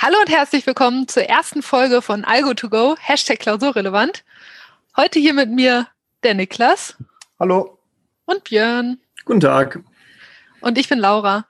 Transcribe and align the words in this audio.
Hallo 0.00 0.16
und 0.20 0.30
herzlich 0.30 0.64
willkommen 0.64 1.08
zur 1.08 1.24
ersten 1.24 1.60
Folge 1.60 2.02
von 2.02 2.24
Algo2Go, 2.24 2.96
Hashtag 3.00 3.40
Klausurrelevant. 3.40 4.22
Heute 4.96 5.18
hier 5.18 5.34
mit 5.34 5.50
mir 5.50 5.88
der 6.22 6.34
Niklas. 6.34 6.96
Hallo. 7.40 7.80
Und 8.24 8.44
Björn. 8.44 9.00
Guten 9.24 9.40
Tag. 9.40 9.80
Und 10.60 10.78
ich 10.78 10.88
bin 10.88 11.00
Laura. 11.00 11.46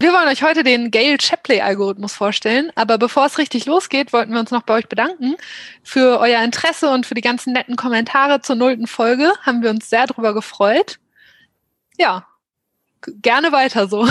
Wir 0.00 0.12
wollen 0.12 0.28
euch 0.28 0.42
heute 0.42 0.64
den 0.64 0.90
Gale-Shapley-Algorithmus 0.90 2.12
vorstellen, 2.12 2.70
aber 2.74 2.98
bevor 2.98 3.24
es 3.24 3.38
richtig 3.38 3.64
losgeht, 3.64 4.12
wollten 4.12 4.34
wir 4.34 4.40
uns 4.40 4.50
noch 4.50 4.64
bei 4.64 4.74
euch 4.74 4.88
bedanken 4.90 5.36
für 5.82 6.20
euer 6.20 6.44
Interesse 6.44 6.90
und 6.90 7.06
für 7.06 7.14
die 7.14 7.22
ganzen 7.22 7.54
netten 7.54 7.76
Kommentare 7.76 8.42
zur 8.42 8.56
nullten 8.56 8.86
Folge. 8.86 9.32
Haben 9.46 9.62
wir 9.62 9.70
uns 9.70 9.88
sehr 9.88 10.06
darüber 10.06 10.34
gefreut. 10.34 10.98
Ja, 11.96 12.26
gerne 13.22 13.52
weiter 13.52 13.88
so. 13.88 14.08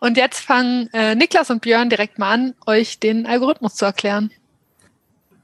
Und 0.00 0.16
jetzt 0.16 0.40
fangen 0.40 0.88
äh, 0.92 1.14
Niklas 1.14 1.50
und 1.50 1.62
Björn 1.62 1.90
direkt 1.90 2.18
mal 2.18 2.32
an, 2.32 2.54
euch 2.66 2.98
den 2.98 3.26
Algorithmus 3.26 3.74
zu 3.74 3.84
erklären. 3.84 4.30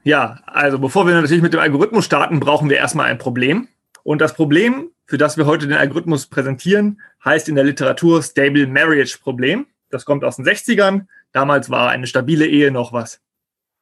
Ja, 0.03 0.39
also 0.45 0.77
bevor 0.77 1.07
wir 1.07 1.15
natürlich 1.15 1.41
mit 1.41 1.53
dem 1.53 1.59
Algorithmus 1.59 2.05
starten, 2.05 2.39
brauchen 2.39 2.69
wir 2.69 2.77
erstmal 2.77 3.07
ein 3.07 3.17
Problem. 3.17 3.67
Und 4.03 4.21
das 4.21 4.35
Problem, 4.35 4.91
für 5.05 5.17
das 5.17 5.35
wir 5.35 5.47
heute 5.47 5.67
den 5.67 5.77
Algorithmus 5.77 6.27
präsentieren, 6.27 7.01
heißt 7.23 7.49
in 7.49 7.55
der 7.55 7.63
Literatur 7.63 8.21
Stable 8.21 8.67
Marriage 8.67 9.17
Problem. 9.17 9.65
Das 9.89 10.05
kommt 10.05 10.23
aus 10.23 10.35
den 10.35 10.45
60ern. 10.45 11.07
Damals 11.31 11.69
war 11.71 11.89
eine 11.89 12.05
stabile 12.05 12.45
Ehe 12.45 12.71
noch 12.71 12.93
was, 12.93 13.19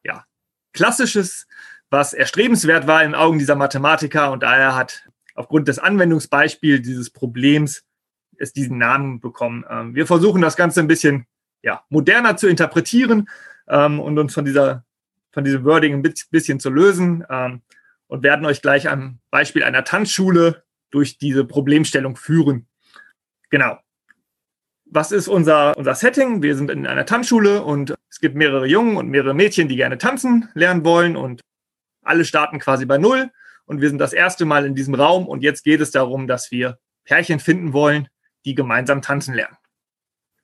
ja, 0.04 0.26
klassisches, 0.72 1.46
was 1.90 2.14
erstrebenswert 2.14 2.88
war 2.88 3.04
in 3.04 3.16
Augen 3.16 3.38
dieser 3.38 3.56
Mathematiker. 3.56 4.32
Und 4.32 4.44
daher 4.44 4.76
hat 4.76 5.04
aufgrund 5.36 5.68
des 5.68 5.78
Anwendungsbeispiels 5.78 6.84
dieses 6.84 7.10
Problems 7.10 7.84
es 8.44 8.54
diesen 8.54 8.78
Namen 8.78 9.20
bekommen. 9.20 9.66
Ähm, 9.70 9.96
wir 9.96 10.06
versuchen 10.06 10.42
das 10.42 10.56
Ganze 10.56 10.80
ein 10.80 10.88
bisschen 10.88 11.26
ja, 11.64 11.84
moderner 11.90 12.38
zu 12.38 12.48
interpretieren 12.48 13.30
ähm, 13.68 14.00
und 14.00 14.20
uns 14.20 14.34
von 14.34 14.46
dieser 14.46 14.86
von 15.34 15.44
diesem 15.44 15.66
Wording 15.66 15.96
ein 15.96 16.14
bisschen 16.30 16.60
zu 16.60 16.70
lösen 16.70 17.26
ähm, 17.30 17.62
und 18.08 18.24
werden 18.24 18.46
euch 18.46 18.62
gleich 18.62 18.88
am 18.88 19.20
Beispiel 19.32 19.64
einer 19.64 19.84
Tanzschule 19.84 20.64
durch 20.92 21.18
diese 21.18 21.44
Problemstellung 21.44 22.16
führen. 22.16 22.68
Genau. 23.50 23.80
Was 24.86 25.12
ist 25.12 25.28
unser, 25.28 25.76
unser 25.76 25.96
Setting? 25.96 26.44
Wir 26.44 26.56
sind 26.56 26.70
in 26.70 26.86
einer 26.86 27.08
Tanzschule 27.08 27.64
und 27.64 27.96
es 28.12 28.20
gibt 28.20 28.36
mehrere 28.36 28.68
Jungen 28.68 28.96
und 28.96 29.10
mehrere 29.10 29.34
Mädchen, 29.34 29.68
die 29.68 29.76
gerne 29.76 29.98
tanzen 29.98 30.50
lernen 30.54 30.86
wollen 30.86 31.16
und 31.16 31.42
alle 32.04 32.26
starten 32.26 32.60
quasi 32.60 32.86
bei 32.86 33.00
Null 33.00 33.32
und 33.66 33.82
wir 33.82 33.90
sind 33.90 33.98
das 33.98 34.14
erste 34.14 34.46
Mal 34.46 34.68
in 34.68 34.76
diesem 34.76 34.94
Raum 34.94 35.28
und 35.28 35.42
jetzt 35.42 35.64
geht 35.64 35.82
es 35.82 35.90
darum, 35.90 36.28
dass 36.28 36.52
wir 36.52 36.78
Pärchen 37.06 37.40
finden 37.40 37.74
wollen, 37.74 38.08
die 38.46 38.56
gemeinsam 38.56 39.02
tanzen 39.02 39.34
lernen. 39.34 39.58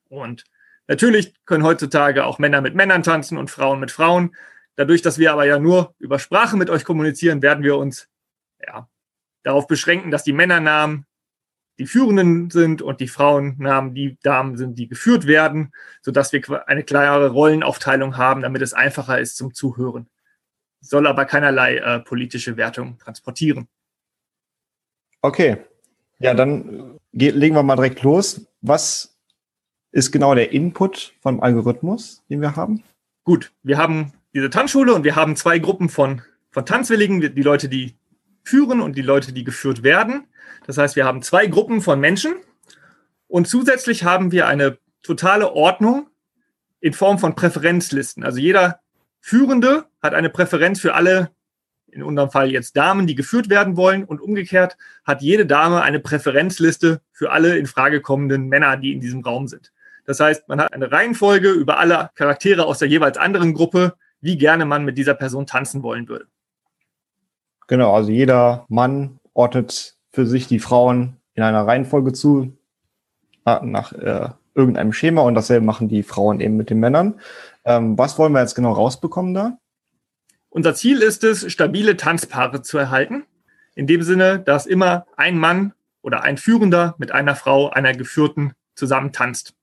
Und 0.08 0.44
natürlich 0.86 1.34
können 1.44 1.64
heutzutage 1.64 2.24
auch 2.24 2.38
Männer 2.38 2.60
mit 2.60 2.74
Männern 2.74 3.02
tanzen 3.02 3.38
und 3.38 3.50
Frauen 3.50 3.80
mit 3.80 3.90
Frauen. 3.90 4.34
Dadurch, 4.76 5.02
dass 5.02 5.18
wir 5.18 5.32
aber 5.32 5.44
ja 5.44 5.58
nur 5.58 5.94
über 5.98 6.18
Sprache 6.18 6.56
mit 6.56 6.70
euch 6.70 6.84
kommunizieren, 6.84 7.42
werden 7.42 7.62
wir 7.64 7.76
uns 7.76 8.08
ja, 8.66 8.88
darauf 9.42 9.66
beschränken, 9.66 10.10
dass 10.10 10.24
die 10.24 10.32
Männernamen 10.32 11.06
die 11.78 11.86
Führenden 11.86 12.50
sind 12.50 12.82
und 12.82 13.00
die 13.00 13.08
Frauennamen 13.08 13.94
die 13.94 14.18
Damen 14.22 14.58
sind, 14.58 14.78
die 14.78 14.86
geführt 14.86 15.26
werden, 15.26 15.72
sodass 16.02 16.30
wir 16.30 16.68
eine 16.68 16.84
klare 16.84 17.30
Rollenaufteilung 17.30 18.18
haben, 18.18 18.42
damit 18.42 18.60
es 18.60 18.74
einfacher 18.74 19.18
ist 19.18 19.38
zum 19.38 19.54
Zuhören. 19.54 20.06
Soll 20.80 21.06
aber 21.06 21.24
keinerlei 21.24 21.76
äh, 21.76 22.00
politische 22.00 22.58
Wertung 22.58 22.98
transportieren. 22.98 23.66
Okay, 25.22 25.64
ja, 26.20 26.34
dann 26.34 26.98
legen 27.12 27.54
wir 27.54 27.62
mal 27.62 27.76
direkt 27.76 28.02
los. 28.02 28.46
Was 28.60 29.18
ist 29.90 30.12
genau 30.12 30.34
der 30.34 30.52
Input 30.52 31.14
vom 31.20 31.40
Algorithmus, 31.40 32.22
den 32.28 32.40
wir 32.40 32.54
haben? 32.56 32.82
Gut, 33.24 33.52
wir 33.62 33.78
haben 33.78 34.12
diese 34.34 34.50
Tanzschule 34.50 34.94
und 34.94 35.04
wir 35.04 35.16
haben 35.16 35.34
zwei 35.34 35.58
Gruppen 35.58 35.88
von, 35.88 36.22
von 36.50 36.64
Tanzwilligen, 36.64 37.20
die 37.20 37.42
Leute, 37.42 37.68
die 37.68 37.96
führen 38.44 38.80
und 38.80 38.96
die 38.96 39.02
Leute, 39.02 39.32
die 39.32 39.44
geführt 39.44 39.82
werden. 39.82 40.26
Das 40.66 40.78
heißt, 40.78 40.94
wir 40.94 41.04
haben 41.04 41.22
zwei 41.22 41.46
Gruppen 41.46 41.80
von 41.80 41.98
Menschen 42.00 42.34
und 43.26 43.48
zusätzlich 43.48 44.04
haben 44.04 44.30
wir 44.30 44.46
eine 44.46 44.78
totale 45.02 45.52
Ordnung 45.52 46.08
in 46.80 46.92
Form 46.92 47.18
von 47.18 47.34
Präferenzlisten. 47.34 48.24
Also 48.24 48.38
jeder 48.38 48.80
Führende 49.20 49.86
hat 50.02 50.14
eine 50.14 50.30
Präferenz 50.30 50.80
für 50.80 50.94
alle 50.94 51.30
in 51.92 52.02
unserem 52.02 52.30
Fall 52.30 52.50
jetzt 52.50 52.76
Damen, 52.76 53.06
die 53.06 53.14
geführt 53.14 53.48
werden 53.48 53.76
wollen. 53.76 54.04
Und 54.04 54.20
umgekehrt 54.20 54.76
hat 55.04 55.22
jede 55.22 55.46
Dame 55.46 55.82
eine 55.82 56.00
Präferenzliste 56.00 57.00
für 57.12 57.30
alle 57.30 57.56
in 57.56 57.66
Frage 57.66 58.00
kommenden 58.00 58.48
Männer, 58.48 58.76
die 58.76 58.92
in 58.92 59.00
diesem 59.00 59.20
Raum 59.20 59.48
sind. 59.48 59.72
Das 60.06 60.20
heißt, 60.20 60.48
man 60.48 60.60
hat 60.60 60.72
eine 60.72 60.90
Reihenfolge 60.90 61.50
über 61.50 61.78
alle 61.78 62.10
Charaktere 62.14 62.64
aus 62.64 62.78
der 62.78 62.88
jeweils 62.88 63.18
anderen 63.18 63.54
Gruppe, 63.54 63.94
wie 64.20 64.36
gerne 64.36 64.64
man 64.64 64.84
mit 64.84 64.98
dieser 64.98 65.14
Person 65.14 65.46
tanzen 65.46 65.82
wollen 65.82 66.08
würde. 66.08 66.26
Genau, 67.68 67.94
also 67.94 68.10
jeder 68.10 68.64
Mann 68.68 69.20
ordnet 69.34 69.96
für 70.10 70.26
sich 70.26 70.48
die 70.48 70.58
Frauen 70.58 71.16
in 71.34 71.42
einer 71.42 71.66
Reihenfolge 71.66 72.12
zu, 72.12 72.56
nach 73.44 73.92
äh, 73.92 74.30
irgendeinem 74.54 74.92
Schema 74.92 75.22
und 75.22 75.34
dasselbe 75.34 75.64
machen 75.64 75.88
die 75.88 76.02
Frauen 76.02 76.40
eben 76.40 76.56
mit 76.56 76.70
den 76.70 76.80
Männern. 76.80 77.20
Ähm, 77.64 77.96
was 77.96 78.18
wollen 78.18 78.32
wir 78.32 78.40
jetzt 78.40 78.54
genau 78.54 78.72
rausbekommen 78.72 79.34
da? 79.34 79.58
Unser 80.50 80.74
Ziel 80.74 81.00
ist 81.00 81.22
es, 81.22 81.50
stabile 81.50 81.96
Tanzpaare 81.96 82.60
zu 82.60 82.76
erhalten. 82.76 83.24
In 83.76 83.86
dem 83.86 84.02
Sinne, 84.02 84.40
dass 84.40 84.66
immer 84.66 85.06
ein 85.16 85.38
Mann 85.38 85.72
oder 86.02 86.22
ein 86.22 86.38
Führender 86.38 86.96
mit 86.98 87.12
einer 87.12 87.36
Frau, 87.36 87.70
einer 87.70 87.92
Geführten 87.92 88.52
zusammen 88.74 89.12
tanzt. 89.12 89.54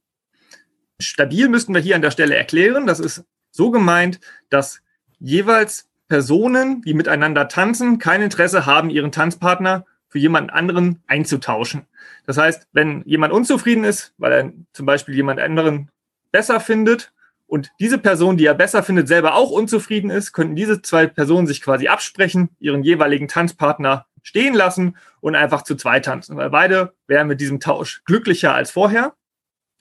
Stabil 0.99 1.49
müssten 1.49 1.73
wir 1.73 1.81
hier 1.81 1.95
an 1.95 2.01
der 2.01 2.11
Stelle 2.11 2.35
erklären. 2.35 2.87
Das 2.87 3.01
ist 3.01 3.25
so 3.51 3.69
gemeint, 3.69 4.19
dass 4.49 4.81
jeweils 5.19 5.89
Personen, 6.07 6.81
die 6.83 6.93
miteinander 6.93 7.49
tanzen, 7.49 7.99
kein 7.99 8.21
Interesse 8.21 8.65
haben, 8.65 8.89
ihren 8.89 9.11
Tanzpartner 9.11 9.85
für 10.07 10.19
jemanden 10.19 10.49
anderen 10.51 11.03
einzutauschen. 11.05 11.85
Das 12.25 12.37
heißt, 12.37 12.67
wenn 12.71 13.03
jemand 13.05 13.33
unzufrieden 13.33 13.83
ist, 13.83 14.13
weil 14.17 14.31
er 14.31 14.53
zum 14.71 14.85
Beispiel 14.85 15.15
jemand 15.15 15.41
anderen 15.41 15.89
besser 16.31 16.61
findet, 16.61 17.11
und 17.47 17.71
diese 17.79 17.97
Person, 17.97 18.35
die 18.35 18.45
er 18.45 18.53
besser 18.53 18.83
findet, 18.83 19.07
selber 19.07 19.35
auch 19.35 19.49
unzufrieden 19.51 20.09
ist, 20.09 20.33
könnten 20.33 20.55
diese 20.55 20.81
zwei 20.81 21.07
Personen 21.07 21.47
sich 21.47 21.61
quasi 21.61 21.87
absprechen, 21.87 22.49
ihren 22.59 22.83
jeweiligen 22.83 23.29
Tanzpartner 23.29 24.05
stehen 24.21 24.53
lassen 24.53 24.97
und 25.21 25.35
einfach 25.35 25.61
zu 25.61 25.75
zweit 25.75 26.05
tanzen, 26.05 26.35
weil 26.35 26.49
beide 26.49 26.93
wären 27.07 27.27
mit 27.27 27.39
diesem 27.39 27.61
Tausch 27.61 28.03
glücklicher 28.03 28.53
als 28.53 28.69
vorher. 28.71 29.13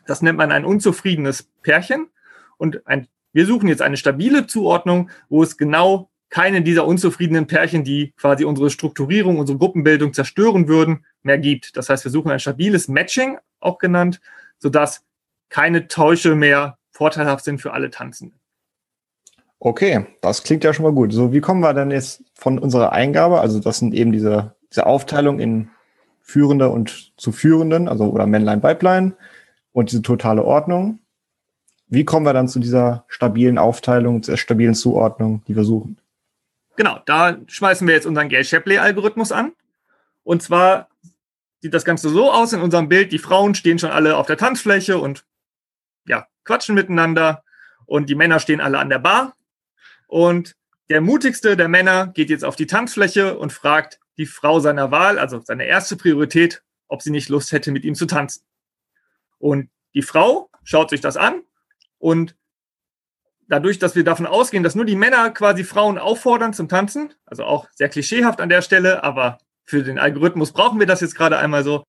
Das 0.07 0.23
nennt 0.23 0.39
man 0.39 0.53
ein 0.53 0.65
unzufriedenes 0.65 1.51
Pärchen. 1.63 2.07
Und 2.57 2.87
ein, 2.87 3.09
wir 3.33 3.45
suchen 3.47 3.69
jetzt 3.69 3.83
eine 3.83 3.97
stabile 3.97 4.47
Zuordnung, 4.47 5.11
wo 5.29 5.43
es 5.43 5.57
genau 5.57 6.09
keine 6.31 6.63
dieser 6.63 6.87
unzufriedenen 6.87 7.49
Pärchen, 7.49 7.83
die 7.83 8.13
quasi 8.17 8.45
unsere 8.45 8.71
Strukturierung, 8.71 9.39
unsere 9.39 9.59
Gruppenbildung 9.59 10.13
zerstören 10.13 10.69
würden, 10.69 11.05
mehr 11.23 11.39
gibt. 11.39 11.77
Das 11.77 11.89
heißt, 11.89 12.05
wir 12.05 12.13
suchen 12.13 12.31
ein 12.31 12.41
stabiles 12.41 12.87
Matching, 12.87 13.39
auch 13.59 13.79
genannt, 13.79 14.21
sodass 14.59 15.05
keine 15.49 15.89
Täusche 15.89 16.37
mehr 16.37 16.79
vorteilhaft 16.97 17.45
sind 17.45 17.61
für 17.61 17.73
alle 17.73 17.91
Tanzenden. 17.91 18.41
Okay, 19.59 20.07
das 20.21 20.43
klingt 20.43 20.65
ja 20.65 20.73
schon 20.73 20.85
mal 20.85 20.93
gut. 20.93 21.13
So, 21.13 21.33
wie 21.33 21.41
kommen 21.41 21.61
wir 21.61 21.75
denn 21.75 21.91
jetzt 21.91 22.23
von 22.35 22.59
unserer 22.59 22.93
Eingabe, 22.93 23.41
also 23.41 23.61
das 23.61 23.79
sind 23.79 23.95
eben 23.95 24.13
diese, 24.13 24.55
diese 24.71 24.87
Aufteilung 24.87 25.39
in 25.39 25.71
Führende 26.21 26.69
und 26.71 27.13
zu 27.17 27.33
Führenden, 27.33 27.89
also 27.89 28.05
oder 28.05 28.27
Männlein, 28.27 28.63
Weiblein 28.63 29.15
und 29.73 29.91
diese 29.91 30.03
totale 30.03 30.45
Ordnung. 30.45 30.99
Wie 31.89 32.05
kommen 32.05 32.27
wir 32.27 32.33
dann 32.33 32.49
zu 32.49 32.59
dieser 32.59 33.05
stabilen 33.09 33.59
Aufteilung, 33.59 34.23
zur 34.23 34.37
stabilen 34.37 34.75
Zuordnung, 34.75 35.43
die 35.47 35.55
wir 35.55 35.65
suchen? 35.65 35.99
Genau, 36.77 36.99
da 37.07 37.37
schmeißen 37.47 37.87
wir 37.87 37.95
jetzt 37.95 38.07
unseren 38.07 38.29
Gale-Shapley-Algorithmus 38.29 39.33
an. 39.33 39.53
Und 40.25 40.43
zwar 40.43 40.89
sieht 41.61 41.73
das 41.73 41.85
Ganze 41.85 42.09
so 42.09 42.33
aus 42.33 42.53
in 42.53 42.61
unserem 42.61 42.89
Bild, 42.89 43.13
die 43.13 43.19
Frauen 43.19 43.55
stehen 43.55 43.79
schon 43.79 43.91
alle 43.91 44.17
auf 44.17 44.27
der 44.27 44.37
Tanzfläche 44.37 44.99
und 44.99 45.25
ja, 46.07 46.27
quatschen 46.45 46.75
miteinander 46.75 47.45
und 47.85 48.09
die 48.09 48.15
Männer 48.15 48.41
stehen 48.41 48.61
alle 48.61 48.79
an 48.79 48.89
der 48.89 48.99
Bar. 48.99 49.37
Und 50.09 50.57
der 50.89 51.01
mutigste 51.01 51.57
der 51.57 51.69
Männer 51.69 52.09
geht 52.09 52.31
jetzt 52.31 52.45
auf 52.45 52.57
die 52.57 52.67
Tanzfläche 52.67 53.39
und 53.39 53.53
fragt 53.53 53.99
die 54.19 54.27
Frau 54.27 54.61
seiner 54.61 54.91
Wahl, 54.91 55.19
also 55.19 55.41
seine 55.41 55.65
erste 55.65 55.97
Priorität, 55.97 56.63
ob 56.89 57.03
sie 57.03 57.11
nicht 57.11 57.29
Lust 57.29 57.53
hätte, 57.53 57.73
mit 57.73 57.85
ihm 57.85 57.95
zu 57.95 58.07
tanzen. 58.07 58.45
Und 59.39 59.71
die 59.95 60.03
Frau 60.03 60.51
schaut 60.63 60.91
sich 60.91 61.01
das 61.01 61.17
an 61.17 61.43
und 61.99 62.37
dadurch, 63.49 63.79
dass 63.79 63.95
wir 63.95 64.05
davon 64.05 64.27
ausgehen, 64.27 64.63
dass 64.63 64.75
nur 64.75 64.85
die 64.85 64.97
Männer 64.97 65.31
quasi 65.31 65.65
Frauen 65.65 65.99
auffordern 65.99 66.53
zum 66.53 66.69
Tanzen, 66.69 67.15
also 67.25 67.45
auch 67.45 67.69
sehr 67.73 67.89
klischeehaft 67.89 68.41
an 68.41 68.49
der 68.49 68.63
Stelle, 68.63 69.05
aber 69.05 69.39
für 69.65 69.83
den 69.83 69.99
Algorithmus 69.99 70.53
brauchen 70.53 70.79
wir 70.79 70.87
das 70.87 71.01
jetzt 71.01 71.17
gerade 71.17 71.39
einmal 71.39 71.65
so, 71.65 71.85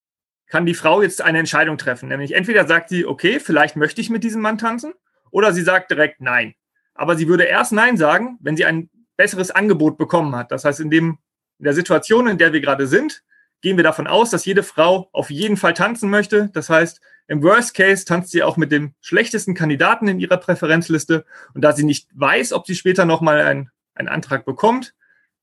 kann 0.48 0.66
die 0.66 0.74
Frau 0.74 1.02
jetzt 1.02 1.22
eine 1.22 1.40
Entscheidung 1.40 1.78
treffen. 1.78 2.10
Nämlich 2.10 2.34
entweder 2.34 2.66
sagt 2.66 2.90
sie, 2.90 3.06
okay, 3.06 3.40
vielleicht 3.40 3.76
möchte 3.76 4.02
ich 4.02 4.10
mit 4.10 4.24
diesem 4.24 4.42
Mann 4.42 4.58
tanzen, 4.58 4.94
oder 5.32 5.54
sie 5.54 5.62
sagt 5.62 5.92
direkt 5.92 6.22
nein. 6.22 6.56
Aber 6.94 7.16
sie 7.16 7.28
würde 7.28 7.44
erst 7.44 7.74
nein 7.74 7.98
sagen, 7.98 8.38
wenn 8.42 8.58
sie 8.58 8.66
ein 8.66 8.90
besseres 9.18 9.52
Angebot 9.52 9.98
bekommen 9.98 10.36
hat. 10.36 10.52
Das 10.52 10.64
heißt, 10.64 10.80
in, 10.80 10.90
dem, 10.90 11.20
in 11.60 11.66
der 11.66 11.74
Situation, 11.74 12.28
in 12.28 12.38
der 12.38 12.54
wir 12.54 12.62
gerade 12.62 12.88
sind, 12.88 13.24
gehen 13.62 13.78
wir 13.78 13.84
davon 13.84 14.08
aus, 14.08 14.30
dass 14.30 14.46
jede 14.46 14.64
Frau 14.64 15.10
auf 15.12 15.30
jeden 15.30 15.58
Fall 15.58 15.74
tanzen 15.74 16.10
möchte. 16.10 16.50
Das 16.54 16.70
heißt, 16.70 17.02
Im 17.28 17.44
Worst 17.44 17.74
Case 17.74 18.06
tanzt 18.06 18.32
sie 18.32 18.42
auch 18.42 18.56
mit 18.56 18.72
dem 18.72 18.94
schlechtesten 19.02 19.54
Kandidaten 19.54 20.08
in 20.08 20.20
ihrer 20.20 20.38
Präferenzliste. 20.38 21.26
Und 21.54 21.62
da 21.62 21.74
sie 21.74 21.84
nicht 21.84 22.08
weiß, 22.14 22.54
ob 22.54 22.66
sie 22.66 22.76
später 22.76 23.06
nochmal 23.06 23.42
einen, 23.42 23.70
einen 23.96 24.08
Antrag 24.08 24.46
bekommt, 24.46 24.94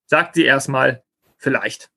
sagt 0.06 0.34
sie 0.34 0.44
erstmal 0.44 1.02
vielleicht. 1.36 1.90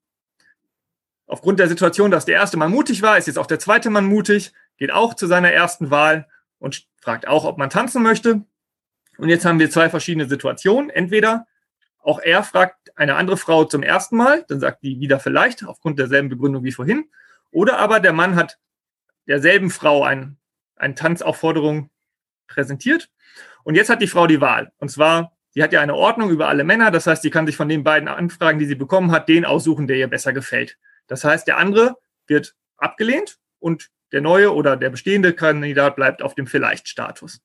Aufgrund 1.28 1.60
der 1.60 1.68
Situation, 1.68 2.10
dass 2.10 2.24
der 2.24 2.36
erste 2.36 2.56
Mann 2.56 2.70
mutig 2.70 3.02
war, 3.02 3.18
ist 3.18 3.26
jetzt 3.26 3.38
auch 3.38 3.46
der 3.46 3.58
zweite 3.58 3.90
Mann 3.90 4.06
mutig, 4.06 4.52
geht 4.78 4.90
auch 4.90 5.12
zu 5.12 5.26
seiner 5.26 5.52
ersten 5.52 5.90
Wahl 5.90 6.26
und 6.58 6.86
fragt 7.00 7.28
auch, 7.28 7.44
ob 7.44 7.58
man 7.58 7.68
tanzen 7.68 8.02
möchte. 8.02 8.42
Und 9.18 9.28
jetzt 9.28 9.44
haben 9.44 9.58
wir 9.58 9.70
zwei 9.70 9.90
verschiedene 9.90 10.26
Situationen. 10.26 10.88
Entweder 10.88 11.46
auch 11.98 12.18
er 12.18 12.42
fragt 12.42 12.96
eine 12.96 13.16
andere 13.16 13.36
Frau 13.36 13.64
zum 13.64 13.82
ersten 13.82 14.16
Mal, 14.16 14.44
dann 14.48 14.58
sagt 14.58 14.82
die 14.82 15.00
wieder 15.00 15.20
vielleicht, 15.20 15.64
aufgrund 15.64 15.98
derselben 15.98 16.30
Begründung 16.30 16.64
wie 16.64 16.72
vorhin. 16.72 17.10
Oder 17.50 17.78
aber 17.78 18.00
der 18.00 18.14
Mann 18.14 18.34
hat 18.34 18.58
derselben 19.26 19.68
Frau 19.68 20.04
ein, 20.04 20.38
eine 20.76 20.94
Tanzaufforderung 20.94 21.90
präsentiert. 22.46 23.10
Und 23.64 23.74
jetzt 23.74 23.90
hat 23.90 24.00
die 24.00 24.06
Frau 24.06 24.26
die 24.26 24.40
Wahl. 24.40 24.72
Und 24.78 24.90
zwar, 24.90 25.36
sie 25.50 25.62
hat 25.62 25.74
ja 25.74 25.82
eine 25.82 25.94
Ordnung 25.94 26.30
über 26.30 26.48
alle 26.48 26.64
Männer. 26.64 26.90
Das 26.90 27.06
heißt, 27.06 27.20
sie 27.20 27.30
kann 27.30 27.46
sich 27.46 27.56
von 27.56 27.68
den 27.68 27.84
beiden 27.84 28.08
Anfragen, 28.08 28.58
die 28.58 28.66
sie 28.66 28.76
bekommen 28.76 29.10
hat, 29.10 29.28
den 29.28 29.44
aussuchen, 29.44 29.86
der 29.86 29.98
ihr 29.98 30.08
besser 30.08 30.32
gefällt. 30.32 30.78
Das 31.08 31.24
heißt, 31.24 31.46
der 31.46 31.58
andere 31.58 31.96
wird 32.26 32.54
abgelehnt 32.76 33.38
und 33.58 33.90
der 34.12 34.20
neue 34.20 34.54
oder 34.54 34.76
der 34.76 34.90
bestehende 34.90 35.34
Kandidat 35.34 35.96
bleibt 35.96 36.22
auf 36.22 36.34
dem 36.34 36.46
Vielleicht-Status. 36.46 37.40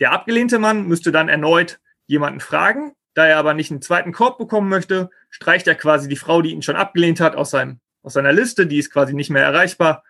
Der 0.00 0.12
abgelehnte 0.12 0.58
Mann 0.58 0.86
müsste 0.86 1.12
dann 1.12 1.28
erneut 1.28 1.80
jemanden 2.06 2.40
fragen. 2.40 2.92
Da 3.14 3.26
er 3.26 3.38
aber 3.38 3.54
nicht 3.54 3.70
einen 3.70 3.80
zweiten 3.80 4.12
Korb 4.12 4.38
bekommen 4.38 4.68
möchte, 4.68 5.08
streicht 5.30 5.68
er 5.68 5.76
quasi 5.76 6.08
die 6.08 6.16
Frau, 6.16 6.42
die 6.42 6.50
ihn 6.50 6.62
schon 6.62 6.76
abgelehnt 6.76 7.20
hat, 7.20 7.36
aus, 7.36 7.50
seinem, 7.50 7.78
aus 8.02 8.14
seiner 8.14 8.32
Liste. 8.32 8.66
Die 8.66 8.78
ist 8.78 8.92
quasi 8.92 9.14
nicht 9.14 9.30
mehr 9.30 9.44
erreichbar. 9.44 10.02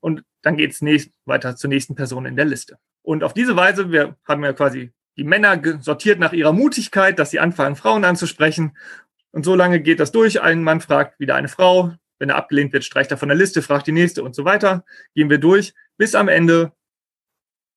Und 0.00 0.24
dann 0.42 0.56
geht 0.56 0.72
es 0.72 1.10
weiter 1.24 1.56
zur 1.56 1.68
nächsten 1.68 1.94
Person 1.94 2.26
in 2.26 2.36
der 2.36 2.44
Liste. 2.44 2.78
Und 3.02 3.22
auf 3.22 3.32
diese 3.32 3.56
Weise, 3.56 3.92
wir 3.92 4.16
haben 4.26 4.44
ja 4.44 4.52
quasi 4.52 4.92
die 5.16 5.24
Männer 5.24 5.60
sortiert 5.80 6.20
nach 6.20 6.32
ihrer 6.32 6.52
Mutigkeit, 6.52 7.18
dass 7.18 7.30
sie 7.30 7.40
anfangen, 7.40 7.74
Frauen 7.74 8.04
anzusprechen. 8.04 8.76
Und 9.32 9.44
so 9.44 9.54
lange 9.54 9.80
geht 9.80 10.00
das 10.00 10.12
durch. 10.12 10.40
Ein 10.40 10.62
Mann 10.62 10.80
fragt 10.80 11.20
wieder 11.20 11.34
eine 11.34 11.48
Frau. 11.48 11.92
Wenn 12.18 12.30
er 12.30 12.36
abgelehnt 12.36 12.72
wird, 12.72 12.84
streicht 12.84 13.10
er 13.10 13.16
von 13.16 13.28
der 13.28 13.36
Liste, 13.38 13.62
fragt 13.62 13.86
die 13.86 13.92
nächste 13.92 14.22
und 14.22 14.34
so 14.34 14.44
weiter. 14.44 14.84
Gehen 15.14 15.30
wir 15.30 15.38
durch, 15.38 15.74
bis 15.96 16.14
am 16.14 16.28
Ende 16.28 16.72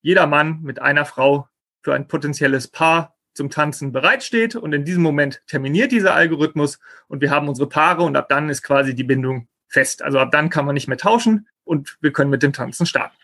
jeder 0.00 0.26
Mann 0.26 0.60
mit 0.62 0.80
einer 0.80 1.04
Frau 1.04 1.48
für 1.82 1.94
ein 1.94 2.08
potenzielles 2.08 2.68
Paar 2.68 3.16
zum 3.34 3.50
Tanzen 3.50 3.92
bereitsteht. 3.92 4.56
Und 4.56 4.72
in 4.72 4.84
diesem 4.84 5.02
Moment 5.02 5.42
terminiert 5.46 5.92
dieser 5.92 6.14
Algorithmus 6.14 6.78
und 7.08 7.20
wir 7.20 7.30
haben 7.30 7.48
unsere 7.48 7.68
Paare 7.68 8.02
und 8.02 8.16
ab 8.16 8.28
dann 8.28 8.48
ist 8.48 8.62
quasi 8.62 8.94
die 8.94 9.04
Bindung 9.04 9.48
fest. 9.68 10.02
Also 10.02 10.18
ab 10.18 10.30
dann 10.32 10.50
kann 10.50 10.66
man 10.66 10.74
nicht 10.74 10.88
mehr 10.88 10.98
tauschen 10.98 11.48
und 11.64 11.96
wir 12.00 12.12
können 12.12 12.30
mit 12.30 12.42
dem 12.42 12.52
Tanzen 12.52 12.86
starten. 12.86 13.16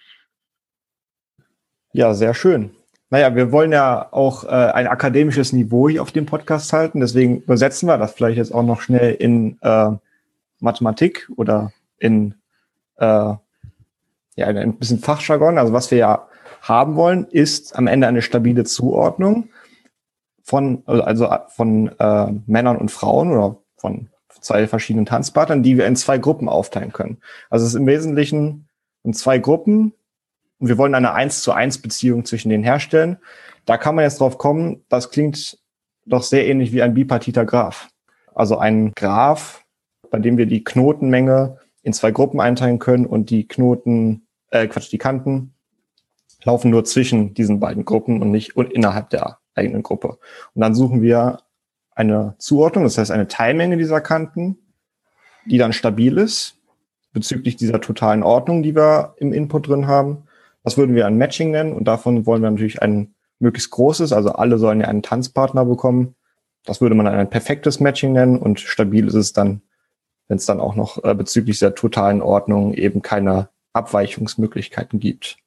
Ja, 1.93 2.15
sehr 2.15 2.35
schön. 2.35 2.78
Naja, 3.11 3.35
wir 3.35 3.53
wollen 3.53 3.73
ja 3.73 4.09
auch 4.11 4.45
äh, 4.45 4.49
ein 4.49 4.87
akademisches 4.87 5.53
Niveau 5.53 5.89
hier 5.89 6.03
auf 6.03 6.13
dem 6.13 6.27
Podcast 6.27 6.73
halten. 6.73 7.01
Deswegen 7.01 7.39
übersetzen 7.39 7.89
wir 7.89 7.97
das 7.97 8.13
vielleicht 8.13 8.37
jetzt 8.37 8.55
auch 8.55 8.63
noch 8.63 8.83
schnell 8.83 9.15
in 9.15 9.59
äh, 9.63 9.91
Mathematik 10.61 11.31
oder 11.37 11.73
in 11.99 12.35
äh, 12.97 13.05
ja, 13.05 13.39
ein 14.37 14.77
bisschen 14.77 14.99
Fachjargon. 14.99 15.59
Also 15.59 15.73
was 15.73 15.91
wir 15.91 15.99
ja 15.99 16.29
haben 16.61 16.97
wollen, 16.97 17.25
ist 17.25 17.77
am 17.77 17.87
Ende 17.87 18.07
eine 18.07 18.21
stabile 18.21 18.65
Zuordnung 18.65 19.49
von, 20.43 20.83
also 20.87 21.29
von 21.49 21.91
äh, 21.99 22.27
Männern 22.47 22.77
und 22.77 22.91
Frauen 22.91 23.33
oder 23.33 23.57
von 23.77 24.09
zwei 24.41 24.67
verschiedenen 24.67 25.07
Tanzpartnern, 25.07 25.63
die 25.63 25.77
wir 25.77 25.87
in 25.87 25.97
zwei 25.97 26.19
Gruppen 26.19 26.49
aufteilen 26.49 26.93
können. 26.93 27.19
Also 27.49 27.65
es 27.65 27.73
ist 27.73 27.81
im 27.81 27.87
Wesentlichen 27.87 28.69
in 29.03 29.15
zwei 29.15 29.39
Gruppen 29.39 29.93
und 30.59 30.69
wir 30.69 30.79
wollen 30.79 30.95
eine 30.95 31.13
eins 31.13 31.43
zu 31.43 31.53
eins 31.53 31.79
Beziehung 31.79 32.25
zwischen 32.25 32.49
denen 32.49 32.65
herstellen. 32.65 33.19
Da 33.65 33.77
kann 33.77 33.95
man 33.95 34.05
jetzt 34.05 34.21
drauf 34.21 34.39
kommen, 34.39 34.85
das 34.89 35.11
klingt 35.11 35.59
doch 36.07 36.23
sehr 36.23 36.47
ähnlich 36.47 36.73
wie 36.73 36.83
ein 36.83 36.95
bipartiter 36.95 37.45
Graph. 37.45 37.89
Also 38.35 38.59
ein 38.59 38.93
Graph, 38.95 39.65
bei 40.11 40.19
dem 40.19 40.39
wir 40.39 40.47
die 40.47 40.65
Knotenmenge 40.65 41.59
in 41.83 41.93
zwei 41.93 42.11
Gruppen 42.11 42.41
einteilen 42.41 42.79
können 42.79 43.07
und 43.07 43.31
die 43.31 43.47
Knoten, 43.47 44.27
äh, 44.51 44.67
Quatsch, 44.67 44.91
die 44.91 44.99
Kanten 44.99 45.55
laufen 46.45 46.71
nur 46.71 46.85
zwischen 46.85 47.35
diesen 47.35 47.61
beiden 47.61 47.85
Gruppen 47.85 48.23
und 48.23 48.31
nicht 48.31 48.57
innerhalb 48.57 49.11
der 49.11 49.39
eigenen 49.55 49.83
Gruppe. 49.83 50.19
Und 50.55 50.63
dann 50.63 50.75
suchen 50.75 51.03
wir 51.03 51.41
eine 51.91 52.37
Zuordnung, 52.39 52.85
das 52.85 52.97
heißt 52.97 53.11
eine 53.11 53.29
Teilmenge 53.29 53.77
dieser 53.77 54.01
Kanten, 54.01 54.59
die 55.47 55.59
dann 55.59 55.73
stabil 55.73 56.17
ist 56.17 56.59
bezüglich 57.13 57.57
dieser 57.57 57.81
totalen 57.81 58.23
Ordnung, 58.23 58.63
die 58.63 58.77
wir 58.77 59.15
im 59.17 59.33
Input 59.33 59.69
drin 59.69 59.87
haben. 59.89 60.28
Das 60.69 60.77
würden 60.77 60.95
wir 60.95 61.07
ein 61.07 61.17
Matching 61.17 61.51
nennen 61.51 61.73
und 61.73 61.85
davon 61.85 62.27
wollen 62.27 62.43
wir 62.43 62.51
natürlich 62.51 62.83
ein 62.83 63.15
möglichst 63.39 63.71
großes, 63.71 64.13
also 64.13 64.33
alle 64.33 64.59
sollen 64.59 64.83
ja 64.83 64.89
einen 64.89 65.03
Tanzpartner 65.03 65.65
bekommen. 65.65 66.15
Das 66.67 66.83
würde 66.83 66.95
man 66.95 67.07
ein 67.07 67.31
perfektes 67.31 67.81
Matching 67.81 68.13
nennen 68.13 68.39
und 68.39 68.61
stabil 68.61 69.07
ist 69.07 69.15
es 69.15 69.33
dann, 69.33 69.63
wenn 70.27 70.37
es 70.37 70.45
dann 70.45 70.61
auch 70.61 70.75
noch 70.75 71.03
äh, 71.03 71.15
bezüglich 71.15 71.59
der 71.59 71.75
totalen 71.75 72.21
Ordnung 72.21 72.75
eben 72.75 73.01
keine 73.01 73.49
Abweichungsmöglichkeiten 73.73 75.01
gibt. 75.01 75.39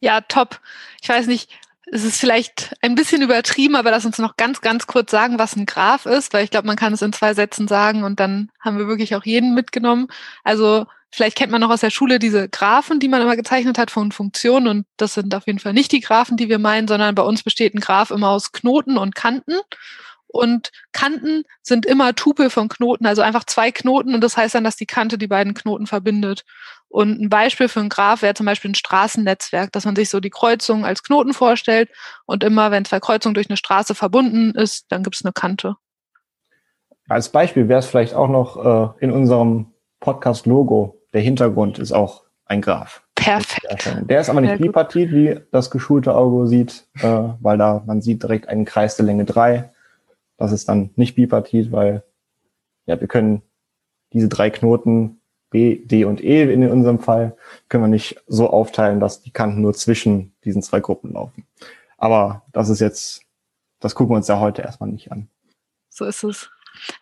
Ja, 0.00 0.20
top. 0.20 0.60
Ich 1.00 1.08
weiß 1.08 1.26
nicht, 1.26 1.50
es 1.90 2.04
ist 2.04 2.20
vielleicht 2.20 2.74
ein 2.82 2.94
bisschen 2.94 3.22
übertrieben, 3.22 3.74
aber 3.74 3.90
lass 3.90 4.04
uns 4.04 4.18
noch 4.18 4.36
ganz, 4.36 4.60
ganz 4.60 4.86
kurz 4.86 5.10
sagen, 5.10 5.38
was 5.38 5.56
ein 5.56 5.64
Graph 5.64 6.04
ist, 6.04 6.34
weil 6.34 6.44
ich 6.44 6.50
glaube, 6.50 6.66
man 6.66 6.76
kann 6.76 6.92
es 6.92 7.00
in 7.00 7.14
zwei 7.14 7.32
Sätzen 7.32 7.68
sagen 7.68 8.04
und 8.04 8.20
dann 8.20 8.50
haben 8.60 8.76
wir 8.76 8.86
wirklich 8.86 9.16
auch 9.16 9.24
jeden 9.24 9.54
mitgenommen. 9.54 10.08
Also 10.44 10.84
vielleicht 11.12 11.36
kennt 11.36 11.52
man 11.52 11.60
noch 11.60 11.70
aus 11.70 11.80
der 11.80 11.90
Schule 11.90 12.18
diese 12.18 12.48
Graphen, 12.48 12.98
die 12.98 13.08
man 13.08 13.22
immer 13.22 13.36
gezeichnet 13.36 13.78
hat 13.78 13.90
von 13.90 14.10
Funktionen 14.12 14.66
und 14.66 14.86
das 14.96 15.14
sind 15.14 15.34
auf 15.34 15.46
jeden 15.46 15.58
Fall 15.58 15.74
nicht 15.74 15.92
die 15.92 16.00
Graphen, 16.00 16.36
die 16.36 16.48
wir 16.48 16.58
meinen, 16.58 16.88
sondern 16.88 17.14
bei 17.14 17.22
uns 17.22 17.42
besteht 17.42 17.74
ein 17.74 17.80
Graph 17.80 18.10
immer 18.10 18.30
aus 18.30 18.52
Knoten 18.52 18.96
und 18.96 19.14
Kanten. 19.14 19.54
Und 20.26 20.70
Kanten 20.92 21.44
sind 21.60 21.84
immer 21.84 22.14
Tupel 22.14 22.48
von 22.48 22.68
Knoten, 22.68 23.04
also 23.04 23.20
einfach 23.20 23.44
zwei 23.44 23.70
Knoten 23.70 24.14
und 24.14 24.22
das 24.22 24.38
heißt 24.38 24.54
dann, 24.54 24.64
dass 24.64 24.76
die 24.76 24.86
Kante 24.86 25.18
die 25.18 25.26
beiden 25.26 25.52
Knoten 25.52 25.86
verbindet. 25.86 26.44
Und 26.88 27.20
ein 27.20 27.28
Beispiel 27.28 27.68
für 27.68 27.80
ein 27.80 27.90
Graph 27.90 28.22
wäre 28.22 28.32
zum 28.32 28.46
Beispiel 28.46 28.70
ein 28.70 28.74
Straßennetzwerk, 28.74 29.72
dass 29.72 29.84
man 29.84 29.94
sich 29.94 30.08
so 30.08 30.20
die 30.20 30.30
Kreuzung 30.30 30.86
als 30.86 31.02
Knoten 31.02 31.34
vorstellt 31.34 31.90
und 32.24 32.44
immer, 32.44 32.70
wenn 32.70 32.86
zwei 32.86 33.00
Kreuzungen 33.00 33.34
durch 33.34 33.50
eine 33.50 33.58
Straße 33.58 33.94
verbunden 33.94 34.52
ist, 34.52 34.86
dann 34.90 35.02
gibt 35.02 35.16
es 35.16 35.24
eine 35.24 35.32
Kante. 35.32 35.76
Als 37.08 37.28
Beispiel 37.28 37.68
wäre 37.68 37.80
es 37.80 37.86
vielleicht 37.86 38.14
auch 38.14 38.28
noch 38.28 38.96
äh, 38.98 39.04
in 39.04 39.10
unserem 39.10 39.72
Podcast-Logo. 40.00 41.01
Der 41.12 41.20
Hintergrund 41.20 41.78
ist 41.78 41.92
auch 41.92 42.24
ein 42.46 42.60
Graph. 42.60 43.02
Perfekt. 43.14 44.10
Der 44.10 44.20
ist 44.20 44.30
aber 44.30 44.40
nicht 44.40 44.58
bipartit, 44.58 45.12
wie 45.12 45.40
das 45.52 45.70
geschulte 45.70 46.14
Auge 46.14 46.46
sieht, 46.48 46.86
äh, 47.00 47.22
weil 47.40 47.58
da 47.58 47.82
man 47.86 48.02
sieht 48.02 48.22
direkt 48.22 48.48
einen 48.48 48.64
Kreis 48.64 48.96
der 48.96 49.06
Länge 49.06 49.24
drei. 49.24 49.70
Das 50.36 50.50
ist 50.50 50.68
dann 50.68 50.90
nicht 50.96 51.14
bipartit, 51.14 51.70
weil 51.70 52.02
ja, 52.86 53.00
wir 53.00 53.06
können 53.06 53.42
diese 54.12 54.28
drei 54.28 54.50
Knoten 54.50 55.20
B, 55.50 55.84
D 55.84 56.04
und 56.04 56.22
E 56.22 56.52
in 56.52 56.68
unserem 56.68 56.98
Fall, 56.98 57.36
können 57.68 57.84
wir 57.84 57.88
nicht 57.88 58.20
so 58.26 58.50
aufteilen, 58.50 59.00
dass 59.00 59.22
die 59.22 59.30
Kanten 59.30 59.60
nur 59.60 59.74
zwischen 59.74 60.34
diesen 60.44 60.62
zwei 60.62 60.80
Gruppen 60.80 61.12
laufen. 61.12 61.46
Aber 61.98 62.42
das 62.52 62.70
ist 62.70 62.80
jetzt, 62.80 63.22
das 63.78 63.94
gucken 63.94 64.14
wir 64.14 64.16
uns 64.16 64.28
ja 64.28 64.40
heute 64.40 64.62
erstmal 64.62 64.90
nicht 64.90 65.12
an. 65.12 65.28
So 65.90 66.06
ist 66.06 66.24
es. 66.24 66.50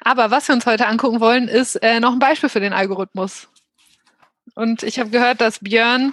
Aber 0.00 0.30
was 0.30 0.48
wir 0.48 0.54
uns 0.54 0.66
heute 0.66 0.88
angucken 0.88 1.20
wollen, 1.20 1.48
ist 1.48 1.76
äh, 1.76 2.00
noch 2.00 2.12
ein 2.12 2.18
Beispiel 2.18 2.48
für 2.48 2.60
den 2.60 2.72
Algorithmus. 2.72 3.48
Und 4.60 4.82
ich 4.82 4.98
habe 4.98 5.08
gehört, 5.08 5.40
dass 5.40 5.60
Björn 5.60 6.12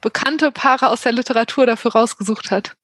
bekannte 0.00 0.50
Paare 0.50 0.88
aus 0.88 1.02
der 1.02 1.12
Literatur 1.12 1.66
dafür 1.66 1.92
rausgesucht 1.92 2.50
hat. 2.50 2.76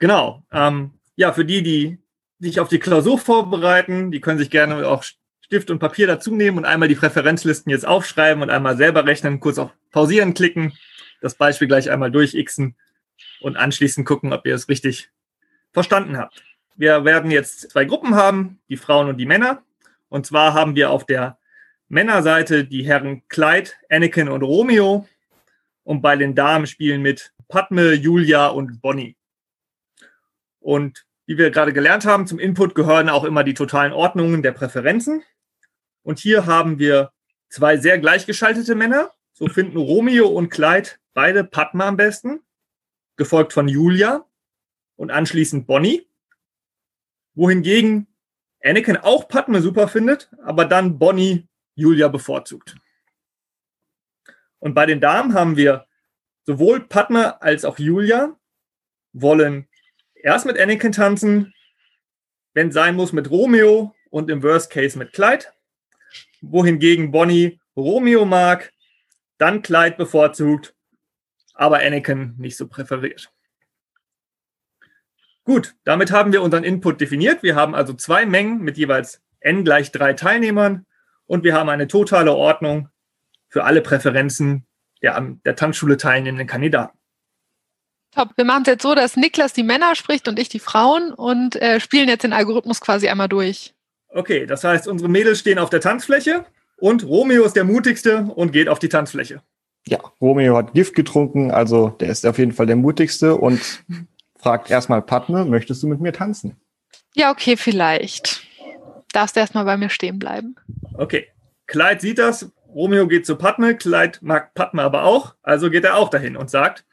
Genau. 0.00 0.42
Ähm, 0.50 0.94
ja, 1.14 1.32
für 1.32 1.44
die, 1.44 1.62
die 1.62 1.98
sich 2.40 2.58
auf 2.58 2.68
die 2.68 2.80
Klausur 2.80 3.20
vorbereiten, 3.20 4.10
die 4.10 4.20
können 4.20 4.40
sich 4.40 4.50
gerne 4.50 4.88
auch 4.88 5.04
Stift 5.42 5.70
und 5.70 5.78
Papier 5.78 6.08
dazu 6.08 6.34
nehmen 6.34 6.58
und 6.58 6.64
einmal 6.64 6.88
die 6.88 6.96
Präferenzlisten 6.96 7.70
jetzt 7.70 7.86
aufschreiben 7.86 8.42
und 8.42 8.50
einmal 8.50 8.76
selber 8.76 9.06
rechnen, 9.06 9.38
kurz 9.38 9.58
auf 9.58 9.70
Pausieren 9.92 10.34
klicken, 10.34 10.72
das 11.20 11.36
Beispiel 11.36 11.68
gleich 11.68 11.88
einmal 11.88 12.10
durchixen 12.10 12.74
und 13.42 13.56
anschließend 13.56 14.08
gucken, 14.08 14.32
ob 14.32 14.44
ihr 14.44 14.56
es 14.56 14.68
richtig 14.68 15.08
verstanden 15.72 16.18
habt. 16.18 16.42
Wir 16.74 17.04
werden 17.04 17.30
jetzt 17.30 17.70
zwei 17.70 17.84
Gruppen 17.84 18.16
haben, 18.16 18.58
die 18.68 18.76
Frauen 18.76 19.08
und 19.08 19.18
die 19.18 19.26
Männer. 19.26 19.62
Und 20.08 20.26
zwar 20.26 20.52
haben 20.52 20.74
wir 20.74 20.90
auf 20.90 21.06
der 21.06 21.38
Männerseite 21.88 22.64
die 22.64 22.84
Herren 22.84 23.26
Clyde, 23.28 23.70
Anakin 23.90 24.28
und 24.28 24.42
Romeo. 24.42 25.06
Und 25.84 26.02
bei 26.02 26.16
den 26.16 26.34
Damen 26.34 26.66
spielen 26.66 27.02
mit 27.02 27.32
Padme, 27.48 27.92
Julia 27.92 28.48
und 28.48 28.80
Bonnie. 28.80 29.16
Und 30.58 31.06
wie 31.26 31.38
wir 31.38 31.50
gerade 31.50 31.72
gelernt 31.72 32.04
haben, 32.04 32.26
zum 32.26 32.38
Input 32.38 32.74
gehören 32.74 33.08
auch 33.08 33.24
immer 33.24 33.44
die 33.44 33.54
totalen 33.54 33.92
Ordnungen 33.92 34.42
der 34.42 34.52
Präferenzen. 34.52 35.22
Und 36.02 36.18
hier 36.18 36.46
haben 36.46 36.78
wir 36.78 37.12
zwei 37.48 37.76
sehr 37.76 37.98
gleichgeschaltete 37.98 38.74
Männer. 38.74 39.12
So 39.32 39.48
finden 39.48 39.76
Romeo 39.76 40.26
und 40.28 40.50
Clyde 40.50 40.90
beide 41.14 41.44
Padma 41.44 41.88
am 41.88 41.96
besten, 41.96 42.40
gefolgt 43.16 43.52
von 43.52 43.68
Julia 43.68 44.24
und 44.96 45.10
anschließend 45.10 45.66
Bonnie. 45.66 46.06
Wohingegen 47.34 48.06
Anakin 48.62 48.96
auch 48.96 49.28
Padme 49.28 49.62
super 49.62 49.88
findet, 49.88 50.30
aber 50.42 50.64
dann 50.64 50.98
Bonnie 50.98 51.45
Julia 51.76 52.08
bevorzugt. 52.08 52.74
Und 54.58 54.74
bei 54.74 54.86
den 54.86 55.00
Damen 55.00 55.34
haben 55.34 55.56
wir 55.56 55.86
sowohl 56.44 56.80
Padma 56.80 57.36
als 57.40 57.64
auch 57.64 57.78
Julia 57.78 58.36
wollen 59.12 59.68
erst 60.14 60.46
mit 60.46 60.58
Anakin 60.58 60.92
tanzen, 60.92 61.54
wenn 62.54 62.72
sein 62.72 62.96
muss 62.96 63.12
mit 63.12 63.30
Romeo 63.30 63.94
und 64.10 64.30
im 64.30 64.42
Worst 64.42 64.70
Case 64.70 64.98
mit 64.98 65.12
Clyde. 65.12 65.44
Wohingegen 66.40 67.12
Bonnie 67.12 67.60
Romeo 67.76 68.24
mag, 68.24 68.72
dann 69.38 69.62
Clyde 69.62 69.96
bevorzugt, 69.96 70.74
aber 71.54 71.78
Anakin 71.78 72.34
nicht 72.38 72.56
so 72.56 72.66
präferiert. 72.66 73.30
Gut, 75.44 75.76
damit 75.84 76.10
haben 76.10 76.32
wir 76.32 76.42
unseren 76.42 76.64
Input 76.64 77.00
definiert. 77.00 77.42
Wir 77.42 77.54
haben 77.54 77.74
also 77.74 77.92
zwei 77.92 78.26
Mengen 78.26 78.62
mit 78.62 78.78
jeweils 78.78 79.22
n 79.40 79.64
gleich 79.64 79.92
drei 79.92 80.14
Teilnehmern 80.14 80.86
und 81.26 81.44
wir 81.44 81.54
haben 81.54 81.68
eine 81.68 81.88
totale 81.88 82.32
Ordnung 82.34 82.88
für 83.48 83.64
alle 83.64 83.82
Präferenzen 83.82 84.66
der 85.02 85.16
an 85.16 85.40
der 85.44 85.56
Tanzschule 85.56 85.96
teilnehmenden 85.96 86.46
Kandidaten. 86.46 86.98
Top. 88.12 88.30
Wir 88.36 88.44
machen 88.44 88.62
es 88.62 88.68
jetzt 88.68 88.82
so, 88.82 88.94
dass 88.94 89.16
Niklas 89.16 89.52
die 89.52 89.62
Männer 89.62 89.94
spricht 89.94 90.26
und 90.26 90.38
ich 90.38 90.48
die 90.48 90.58
Frauen 90.58 91.12
und 91.12 91.54
äh, 91.56 91.80
spielen 91.80 92.08
jetzt 92.08 92.22
den 92.22 92.32
Algorithmus 92.32 92.80
quasi 92.80 93.08
einmal 93.08 93.28
durch. 93.28 93.74
Okay, 94.08 94.46
das 94.46 94.64
heißt, 94.64 94.88
unsere 94.88 95.10
Mädels 95.10 95.40
stehen 95.40 95.58
auf 95.58 95.70
der 95.70 95.80
Tanzfläche 95.80 96.46
und 96.78 97.04
Romeo 97.04 97.44
ist 97.44 97.56
der 97.56 97.64
mutigste 97.64 98.22
und 98.34 98.52
geht 98.52 98.68
auf 98.68 98.78
die 98.78 98.88
Tanzfläche. 98.88 99.42
Ja, 99.86 99.98
Romeo 100.20 100.56
hat 100.56 100.72
Gift 100.72 100.94
getrunken, 100.94 101.50
also 101.50 101.90
der 102.00 102.08
ist 102.08 102.26
auf 102.26 102.38
jeden 102.38 102.52
Fall 102.52 102.66
der 102.66 102.76
mutigste 102.76 103.36
und 103.36 103.60
fragt 104.38 104.70
erstmal 104.70 105.02
Padme, 105.02 105.44
möchtest 105.44 105.82
du 105.82 105.86
mit 105.86 106.00
mir 106.00 106.12
tanzen? 106.12 106.56
Ja, 107.14 107.30
okay, 107.30 107.56
vielleicht. 107.56 108.45
Darfst 109.16 109.34
du 109.34 109.40
erstmal 109.40 109.64
bei 109.64 109.78
mir 109.78 109.88
stehen 109.88 110.18
bleiben. 110.18 110.56
Okay. 110.92 111.28
Clyde 111.66 112.00
sieht 112.00 112.18
das, 112.18 112.52
Romeo 112.68 113.08
geht 113.08 113.24
zu 113.24 113.36
Padme, 113.36 113.74
Clyde 113.74 114.18
mag 114.20 114.52
Padme 114.52 114.82
aber 114.82 115.04
auch, 115.04 115.34
also 115.42 115.70
geht 115.70 115.84
er 115.84 115.96
auch 115.96 116.10
dahin 116.10 116.36
und 116.36 116.50
sagt, 116.50 116.84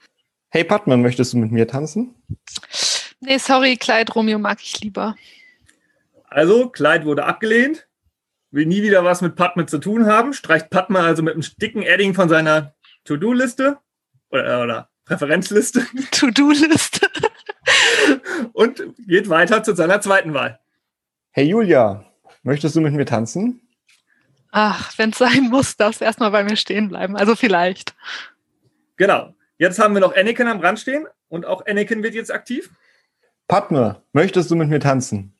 Hey 0.47 0.63
Padme, 0.63 0.95
möchtest 0.95 1.33
du 1.33 1.37
mit 1.37 1.51
mir 1.51 1.67
tanzen? 1.67 2.15
Nee, 3.19 3.39
sorry, 3.39 3.75
Clyde, 3.75 4.13
Romeo 4.13 4.39
mag 4.39 4.59
ich 4.61 4.79
lieber. 4.79 5.17
Also, 6.23 6.69
Clyde 6.69 7.03
wurde 7.03 7.25
abgelehnt, 7.25 7.89
will 8.51 8.67
nie 8.67 8.83
wieder 8.83 9.03
was 9.03 9.19
mit 9.19 9.35
Padme 9.35 9.65
zu 9.65 9.77
tun 9.77 10.05
haben, 10.05 10.31
streicht 10.31 10.69
Padme 10.69 10.99
also 10.99 11.23
mit 11.23 11.33
einem 11.33 11.43
dicken 11.61 11.81
Edding 11.81 12.13
von 12.13 12.29
seiner 12.29 12.73
To-Do-Liste 13.03 13.79
oder, 14.29 14.63
oder 14.63 14.89
Präferenzliste. 15.03 15.85
To-Do-Liste. 16.11 17.05
und 18.53 18.81
geht 19.07 19.27
weiter 19.27 19.61
zu 19.61 19.75
seiner 19.75 19.99
zweiten 19.99 20.33
Wahl. 20.33 20.61
Hey 21.31 21.49
Julia, 21.49 22.05
möchtest 22.43 22.75
du 22.75 22.81
mit 22.81 22.93
mir 22.93 23.05
tanzen? 23.05 23.61
Ach, 24.51 24.95
wenn 24.97 25.09
es 25.09 25.17
sein 25.17 25.49
muss, 25.49 25.77
darfst 25.77 26.01
du 26.01 26.05
erstmal 26.05 26.31
bei 26.31 26.43
mir 26.43 26.55
stehen 26.55 26.89
bleiben. 26.89 27.17
Also 27.17 27.35
vielleicht. 27.35 27.95
Genau. 28.97 29.33
Jetzt 29.57 29.79
haben 29.79 29.93
wir 29.93 30.01
noch 30.01 30.15
Anakin 30.15 30.47
am 30.47 30.59
Rand 30.59 30.79
stehen 30.79 31.07
und 31.29 31.45
auch 31.45 31.65
Anakin 31.65 32.03
wird 32.03 32.13
jetzt 32.13 32.31
aktiv. 32.31 32.69
Padme, 33.47 34.01
möchtest 34.13 34.51
du 34.51 34.55
mit 34.55 34.69
mir 34.69 34.79
tanzen? 34.79 35.33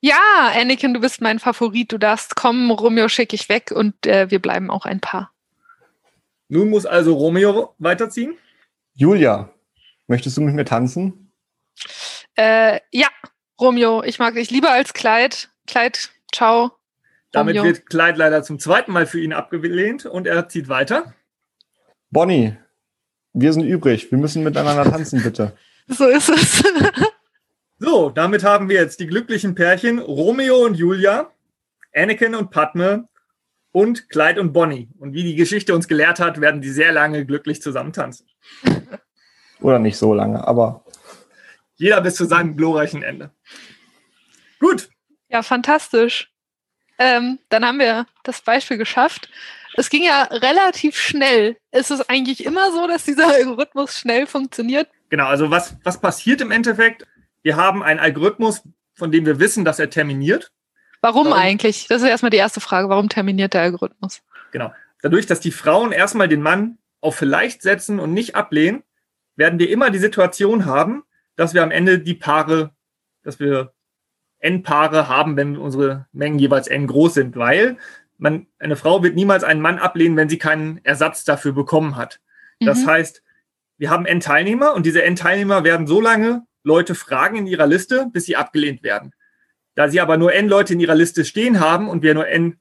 Ja, 0.00 0.52
Anakin, 0.54 0.94
du 0.94 1.00
bist 1.00 1.20
mein 1.20 1.38
Favorit. 1.38 1.92
Du 1.92 1.98
darfst 1.98 2.36
kommen, 2.36 2.70
Romeo 2.70 3.08
schicke 3.08 3.34
ich 3.34 3.48
weg 3.48 3.72
und 3.74 4.06
äh, 4.06 4.30
wir 4.30 4.40
bleiben 4.40 4.70
auch 4.70 4.86
ein 4.86 5.00
Paar. 5.00 5.32
Nun 6.48 6.70
muss 6.70 6.86
also 6.86 7.14
Romeo 7.14 7.74
weiterziehen. 7.78 8.38
Julia, 8.94 9.50
möchtest 10.06 10.36
du 10.36 10.40
mit 10.40 10.54
mir 10.54 10.64
tanzen? 10.64 11.32
Äh, 12.36 12.80
ja, 12.90 13.08
Romeo, 13.60 14.02
ich 14.02 14.18
mag 14.18 14.34
dich 14.34 14.50
lieber 14.50 14.70
als 14.70 14.92
Kleid. 14.94 15.50
Kleid, 15.66 16.10
ciao. 16.32 16.72
Damit 17.32 17.56
Romeo. 17.56 17.64
wird 17.64 17.86
Clyde 17.86 18.18
leider 18.18 18.42
zum 18.42 18.58
zweiten 18.58 18.92
Mal 18.92 19.06
für 19.06 19.20
ihn 19.20 19.32
abgelehnt 19.32 20.06
und 20.06 20.26
er 20.26 20.48
zieht 20.48 20.68
weiter. 20.68 21.14
Bonnie, 22.10 22.56
wir 23.32 23.52
sind 23.52 23.64
übrig. 23.64 24.10
Wir 24.10 24.18
müssen 24.18 24.42
miteinander 24.42 24.90
tanzen, 24.90 25.22
bitte. 25.22 25.56
So 25.88 26.08
ist 26.08 26.28
es. 26.28 26.64
So, 27.78 28.08
damit 28.08 28.42
haben 28.42 28.70
wir 28.70 28.76
jetzt 28.76 29.00
die 29.00 29.06
glücklichen 29.06 29.54
Pärchen 29.54 29.98
Romeo 29.98 30.64
und 30.64 30.78
Julia, 30.78 31.30
Anakin 31.94 32.34
und 32.34 32.50
Padme 32.50 33.06
und 33.70 34.08
Clyde 34.08 34.40
und 34.40 34.54
Bonnie. 34.54 34.88
Und 34.98 35.12
wie 35.12 35.22
die 35.24 35.34
Geschichte 35.34 35.74
uns 35.74 35.86
gelehrt 35.86 36.18
hat, 36.18 36.40
werden 36.40 36.62
die 36.62 36.70
sehr 36.70 36.90
lange 36.92 37.26
glücklich 37.26 37.60
zusammen 37.60 37.92
tanzen. 37.92 38.26
Oder 39.60 39.78
nicht 39.78 39.98
so 39.98 40.14
lange, 40.14 40.46
aber 40.48 40.86
Jeder 41.74 42.00
bis 42.00 42.14
zu 42.14 42.24
seinem 42.24 42.56
glorreichen 42.56 43.02
Ende. 43.02 43.30
Gut, 44.58 44.88
ja, 45.28 45.42
fantastisch. 45.42 46.30
Ähm, 46.98 47.38
dann 47.48 47.64
haben 47.64 47.78
wir 47.78 48.06
das 48.22 48.40
Beispiel 48.40 48.78
geschafft. 48.78 49.28
Es 49.76 49.90
ging 49.90 50.02
ja 50.02 50.22
relativ 50.22 50.98
schnell. 50.98 51.56
Ist 51.70 51.90
es 51.90 52.08
eigentlich 52.08 52.44
immer 52.44 52.72
so, 52.72 52.86
dass 52.86 53.04
dieser 53.04 53.26
Algorithmus 53.34 53.98
schnell 53.98 54.26
funktioniert? 54.26 54.88
genau. 55.08 55.26
Also 55.26 55.50
was, 55.50 55.76
was 55.84 56.00
passiert 56.00 56.40
im 56.40 56.50
Endeffekt? 56.50 57.06
Wir 57.42 57.56
haben 57.56 57.82
einen 57.82 58.00
Algorithmus, 58.00 58.62
von 58.94 59.12
dem 59.12 59.26
wir 59.26 59.38
wissen, 59.38 59.64
dass 59.64 59.78
er 59.78 59.90
terminiert. 59.90 60.50
Warum 61.00 61.26
Warum? 61.26 61.38
eigentlich? 61.38 61.86
Das 61.88 62.02
ist 62.02 62.08
erstmal 62.08 62.30
die 62.30 62.38
erste 62.38 62.60
Frage. 62.60 62.88
Warum 62.88 63.08
terminiert 63.08 63.54
der 63.54 63.62
Algorithmus? 63.62 64.22
Genau. 64.50 64.72
Dadurch, 65.02 65.26
dass 65.26 65.40
die 65.40 65.52
Frauen 65.52 65.92
erstmal 65.92 66.28
den 66.28 66.42
Mann 66.42 66.78
auf 67.00 67.16
vielleicht 67.16 67.62
setzen 67.62 68.00
und 68.00 68.14
nicht 68.14 68.34
ablehnen, 68.34 68.82
werden 69.36 69.58
wir 69.58 69.70
immer 69.70 69.90
die 69.90 69.98
Situation 69.98 70.64
haben, 70.64 71.04
dass 71.36 71.54
wir 71.54 71.62
am 71.62 71.70
Ende 71.70 71.98
die 71.98 72.14
Paare, 72.14 72.74
dass 73.22 73.38
wir 73.38 73.74
N-Paare 74.46 75.08
haben, 75.08 75.36
wenn 75.36 75.56
unsere 75.56 76.06
Mengen 76.12 76.38
jeweils 76.38 76.68
N 76.68 76.86
groß 76.86 77.14
sind, 77.14 77.36
weil 77.36 77.76
man, 78.18 78.46
eine 78.58 78.76
Frau 78.76 79.02
wird 79.02 79.14
niemals 79.14 79.44
einen 79.44 79.60
Mann 79.60 79.78
ablehnen, 79.78 80.16
wenn 80.16 80.28
sie 80.28 80.38
keinen 80.38 80.80
Ersatz 80.84 81.24
dafür 81.24 81.52
bekommen 81.52 81.96
hat. 81.96 82.20
Das 82.60 82.82
Mhm. 82.82 82.86
heißt, 82.86 83.22
wir 83.78 83.90
haben 83.90 84.06
N-Teilnehmer 84.06 84.72
und 84.74 84.86
diese 84.86 85.02
N-Teilnehmer 85.02 85.64
werden 85.64 85.86
so 85.86 86.00
lange 86.00 86.46
Leute 86.62 86.94
fragen 86.94 87.36
in 87.36 87.46
ihrer 87.46 87.66
Liste, 87.66 88.08
bis 88.12 88.24
sie 88.24 88.36
abgelehnt 88.36 88.82
werden. 88.82 89.12
Da 89.74 89.88
sie 89.88 90.00
aber 90.00 90.16
nur 90.16 90.32
N 90.32 90.48
Leute 90.48 90.72
in 90.72 90.80
ihrer 90.80 90.94
Liste 90.94 91.24
stehen 91.26 91.60
haben 91.60 91.88
und 91.90 92.02
wir 92.02 92.14
nur 92.14 92.26
N, 92.28 92.58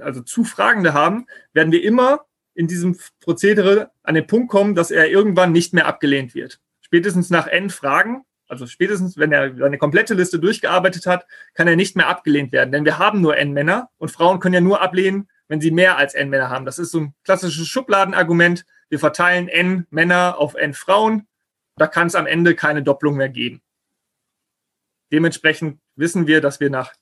also 0.00 0.20
zu 0.20 0.44
Fragende 0.44 0.92
haben, 0.92 1.26
werden 1.54 1.72
wir 1.72 1.82
immer 1.82 2.26
in 2.54 2.66
diesem 2.66 2.98
Prozedere 3.20 3.90
an 4.02 4.14
den 4.14 4.26
Punkt 4.26 4.50
kommen, 4.50 4.74
dass 4.74 4.90
er 4.90 5.08
irgendwann 5.08 5.52
nicht 5.52 5.72
mehr 5.72 5.86
abgelehnt 5.86 6.34
wird. 6.34 6.60
Spätestens 6.82 7.30
nach 7.30 7.46
N 7.46 7.70
Fragen, 7.70 8.24
also 8.52 8.66
spätestens, 8.66 9.16
wenn 9.16 9.32
er 9.32 9.56
seine 9.56 9.78
komplette 9.78 10.12
Liste 10.12 10.38
durchgearbeitet 10.38 11.06
hat, 11.06 11.26
kann 11.54 11.66
er 11.68 11.74
nicht 11.74 11.96
mehr 11.96 12.08
abgelehnt 12.08 12.52
werden. 12.52 12.70
Denn 12.70 12.84
wir 12.84 12.98
haben 12.98 13.22
nur 13.22 13.38
N 13.38 13.54
Männer 13.54 13.88
und 13.96 14.10
Frauen 14.10 14.40
können 14.40 14.54
ja 14.54 14.60
nur 14.60 14.82
ablehnen, 14.82 15.30
wenn 15.48 15.62
sie 15.62 15.70
mehr 15.70 15.96
als 15.96 16.12
N 16.12 16.28
Männer 16.28 16.50
haben. 16.50 16.66
Das 16.66 16.78
ist 16.78 16.90
so 16.90 17.00
ein 17.00 17.14
klassisches 17.24 17.66
Schubladenargument. 17.66 18.66
Wir 18.90 18.98
verteilen 18.98 19.48
N 19.48 19.86
Männer 19.88 20.36
auf 20.36 20.54
N 20.54 20.74
Frauen. 20.74 21.26
Da 21.76 21.86
kann 21.86 22.08
es 22.08 22.14
am 22.14 22.26
Ende 22.26 22.54
keine 22.54 22.82
Doppelung 22.82 23.16
mehr 23.16 23.30
geben. 23.30 23.62
Dementsprechend 25.10 25.80
wissen 25.96 26.26
wir, 26.26 26.42
dass 26.42 26.60
wir 26.60 26.68
nach, 26.68 26.92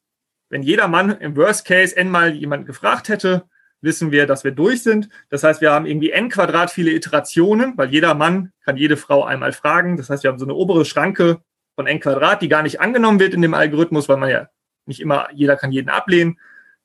wenn 0.50 0.62
jeder 0.62 0.86
Mann 0.86 1.10
im 1.10 1.36
Worst 1.36 1.64
Case 1.64 1.96
n 1.96 2.10
mal 2.10 2.32
jemand 2.32 2.64
gefragt 2.66 3.08
hätte, 3.08 3.48
wissen 3.82 4.10
wir, 4.10 4.26
dass 4.26 4.44
wir 4.44 4.50
durch 4.52 4.82
sind. 4.82 5.08
Das 5.28 5.42
heißt, 5.42 5.60
wir 5.60 5.72
haben 5.72 5.86
irgendwie 5.86 6.10
n 6.10 6.28
Quadrat 6.28 6.70
viele 6.70 6.92
Iterationen, 6.92 7.76
weil 7.76 7.90
jeder 7.90 8.14
Mann 8.14 8.52
kann 8.64 8.76
jede 8.76 8.96
Frau 8.96 9.24
einmal 9.24 9.52
fragen. 9.52 9.96
Das 9.96 10.10
heißt, 10.10 10.22
wir 10.22 10.30
haben 10.30 10.38
so 10.38 10.44
eine 10.44 10.54
obere 10.54 10.84
Schranke 10.84 11.40
von 11.74 11.86
n 11.86 12.00
Quadrat, 12.00 12.42
die 12.42 12.48
gar 12.48 12.62
nicht 12.62 12.80
angenommen 12.80 13.20
wird 13.20 13.34
in 13.34 13.42
dem 13.42 13.54
Algorithmus, 13.54 14.08
weil 14.08 14.18
man 14.18 14.30
ja 14.30 14.48
nicht 14.86 15.00
immer, 15.00 15.28
jeder 15.32 15.56
kann 15.56 15.72
jeden 15.72 15.88
ablehnen. 15.88 16.38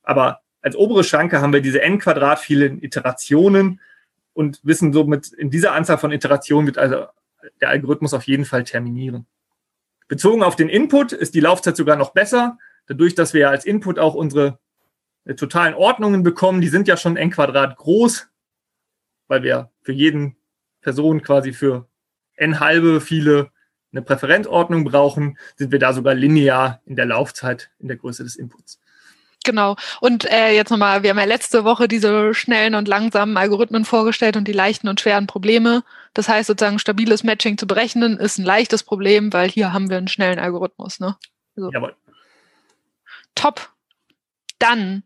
Aber 0.04 0.42
als 0.62 0.75
obere 0.75 1.04
Schranke 1.04 1.42
haben 1.42 1.54
wir 1.54 1.62
diese 1.62 1.82
n 1.82 2.00
Quadrat 2.00 2.40
vielen 2.40 2.82
Iterationen 2.82 3.82
und 4.34 4.60
wissen 4.64 4.94
somit, 4.94 5.32
in 5.34 5.50
dieser 5.50 5.74
Anzahl 5.74 5.98
von 5.98 6.12
Iterationen 6.12 6.68
wird 6.68 6.78
also 6.78 7.08
der 7.62 7.70
Algorithmus 7.70 8.14
auf 8.14 8.24
jeden 8.24 8.46
Fall 8.46 8.64
terminieren. 8.64 9.25
Bezogen 10.08 10.44
auf 10.44 10.56
den 10.56 10.70
Input 10.70 11.12
ist 11.12 11.36
die 11.36 11.40
Laufzeit 11.40 11.75
sogar 11.75 11.96
noch 11.96 12.12
besser, 12.12 12.58
dadurch, 12.88 13.16
dass 13.16 13.34
wir 13.34 13.50
als 13.50 13.66
Input 13.66 13.98
auch 13.98 14.14
unsere 14.14 14.60
totalen 15.34 15.74
Ordnungen 15.74 16.24
bekommen. 16.24 16.62
Die 16.62 16.67
sind 16.67 16.88
ja 16.88 16.98
schon 16.98 17.17
n 17.17 17.32
Quadrat 17.32 17.77
groß, 17.77 18.27
weil 19.27 19.44
wir 19.44 19.72
für 19.82 19.94
jeden 19.94 20.36
Person 20.82 21.22
quasi 21.22 21.53
für 21.53 21.88
n 22.36 22.60
halbe 22.60 23.01
viele 23.01 23.51
eine 23.91 24.01
Präferenzordnung 24.01 24.84
brauchen, 24.84 25.38
sind 25.55 25.72
wir 25.72 25.79
da 25.79 25.94
sogar 25.94 26.13
linear 26.13 26.82
in 26.86 26.96
der 26.96 27.05
Laufzeit 27.05 27.72
in 27.79 27.88
der 27.88 27.98
Größe 27.98 28.24
des 28.24 28.36
Inputs. 28.36 28.79
Genau. 29.46 29.75
Und 30.01 30.25
äh, 30.25 30.53
jetzt 30.53 30.72
nochmal, 30.72 31.03
wir 31.03 31.12
haben 31.12 31.20
ja 31.20 31.25
letzte 31.25 31.63
Woche 31.63 31.88
diese 31.88 32.34
schnellen 32.34 32.74
und 32.75 32.88
langsamen 32.88 33.38
Algorithmen 33.38 33.86
vorgestellt 33.86 34.38
und 34.38 34.48
die 34.48 34.53
leichten 34.53 34.88
und 34.88 35.00
schweren 35.00 35.27
Probleme. 35.27 35.84
Das 36.13 36.27
heißt, 36.27 36.48
sozusagen 36.48 36.79
stabiles 36.79 37.24
Matching 37.24 37.58
zu 37.58 37.67
berechnen, 37.67 38.17
ist 38.17 38.39
ein 38.39 38.46
leichtes 38.46 38.84
Problem, 38.84 39.32
weil 39.32 39.50
hier 39.50 39.72
haben 39.72 39.89
wir 39.89 39.98
einen 39.98 40.08
schnellen 40.08 40.39
Algorithmus. 40.39 41.00
Ne? 41.00 41.15
So. 41.55 41.72
Jawohl. 41.72 41.96
Top. 43.36 43.70
Dann 44.58 45.03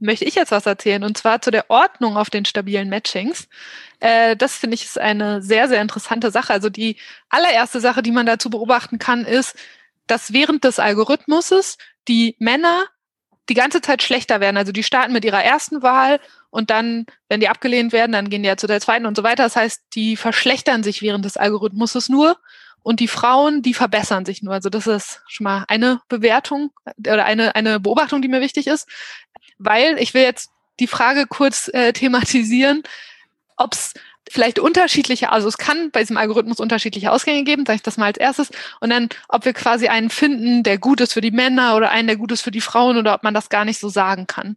möchte 0.00 0.24
ich 0.24 0.34
jetzt 0.34 0.50
was 0.50 0.66
erzählen 0.66 1.04
und 1.04 1.16
zwar 1.16 1.42
zu 1.42 1.50
der 1.50 1.70
Ordnung 1.70 2.16
auf 2.16 2.30
den 2.30 2.44
stabilen 2.44 2.88
Matchings. 2.88 3.48
Äh, 4.00 4.36
das 4.36 4.56
finde 4.56 4.74
ich 4.74 4.84
ist 4.84 4.98
eine 4.98 5.42
sehr, 5.42 5.68
sehr 5.68 5.82
interessante 5.82 6.30
Sache. 6.30 6.52
Also 6.52 6.70
die 6.70 6.96
allererste 7.28 7.80
Sache, 7.80 8.02
die 8.02 8.12
man 8.12 8.26
dazu 8.26 8.50
beobachten 8.50 8.98
kann, 8.98 9.24
ist, 9.24 9.56
dass 10.06 10.32
während 10.32 10.64
des 10.64 10.78
Algorithmuses 10.78 11.78
die 12.08 12.36
Männer 12.38 12.86
die 13.48 13.54
ganze 13.54 13.80
Zeit 13.80 14.02
schlechter 14.02 14.40
werden. 14.40 14.56
Also 14.56 14.72
die 14.72 14.82
starten 14.82 15.12
mit 15.12 15.24
ihrer 15.24 15.42
ersten 15.42 15.82
Wahl 15.82 16.20
und 16.50 16.70
dann, 16.70 17.06
wenn 17.28 17.40
die 17.40 17.48
abgelehnt 17.48 17.92
werden, 17.92 18.12
dann 18.12 18.30
gehen 18.30 18.42
die 18.42 18.48
ja 18.48 18.56
zu 18.56 18.66
der 18.66 18.80
zweiten 18.80 19.06
und 19.06 19.16
so 19.16 19.22
weiter. 19.22 19.42
Das 19.42 19.56
heißt, 19.56 19.82
die 19.94 20.16
verschlechtern 20.16 20.82
sich 20.82 21.02
während 21.02 21.24
des 21.24 21.36
Algorithmuses 21.36 22.08
nur 22.08 22.38
und 22.82 23.00
die 23.00 23.08
Frauen, 23.08 23.62
die 23.62 23.74
verbessern 23.74 24.24
sich 24.24 24.42
nur. 24.42 24.54
Also 24.54 24.70
das 24.70 24.86
ist 24.86 25.22
schon 25.28 25.44
mal 25.44 25.64
eine 25.68 26.00
Bewertung 26.08 26.70
oder 26.98 27.24
eine, 27.24 27.54
eine 27.54 27.80
Beobachtung, 27.80 28.22
die 28.22 28.28
mir 28.28 28.40
wichtig 28.40 28.66
ist, 28.66 28.88
weil 29.58 29.98
ich 29.98 30.14
will 30.14 30.22
jetzt 30.22 30.50
die 30.78 30.86
Frage 30.86 31.26
kurz 31.26 31.68
äh, 31.72 31.92
thematisieren, 31.92 32.82
ob 33.56 33.74
es 33.74 33.92
vielleicht 34.30 34.58
unterschiedliche, 34.58 35.32
also 35.32 35.48
es 35.48 35.58
kann 35.58 35.90
bei 35.90 36.00
diesem 36.00 36.16
Algorithmus 36.16 36.60
unterschiedliche 36.60 37.10
Ausgänge 37.10 37.44
geben, 37.44 37.66
sage 37.66 37.76
ich 37.76 37.82
das 37.82 37.96
mal 37.96 38.06
als 38.06 38.18
erstes, 38.18 38.50
und 38.80 38.90
dann, 38.90 39.08
ob 39.28 39.44
wir 39.44 39.52
quasi 39.52 39.88
einen 39.88 40.08
finden, 40.08 40.62
der 40.62 40.78
gut 40.78 41.00
ist 41.00 41.12
für 41.12 41.20
die 41.20 41.32
Männer 41.32 41.76
oder 41.76 41.90
einen, 41.90 42.06
der 42.06 42.16
gut 42.16 42.32
ist 42.32 42.42
für 42.42 42.52
die 42.52 42.60
Frauen 42.60 42.96
oder 42.96 43.14
ob 43.14 43.22
man 43.22 43.34
das 43.34 43.48
gar 43.48 43.64
nicht 43.64 43.80
so 43.80 43.88
sagen 43.88 44.26
kann. 44.26 44.56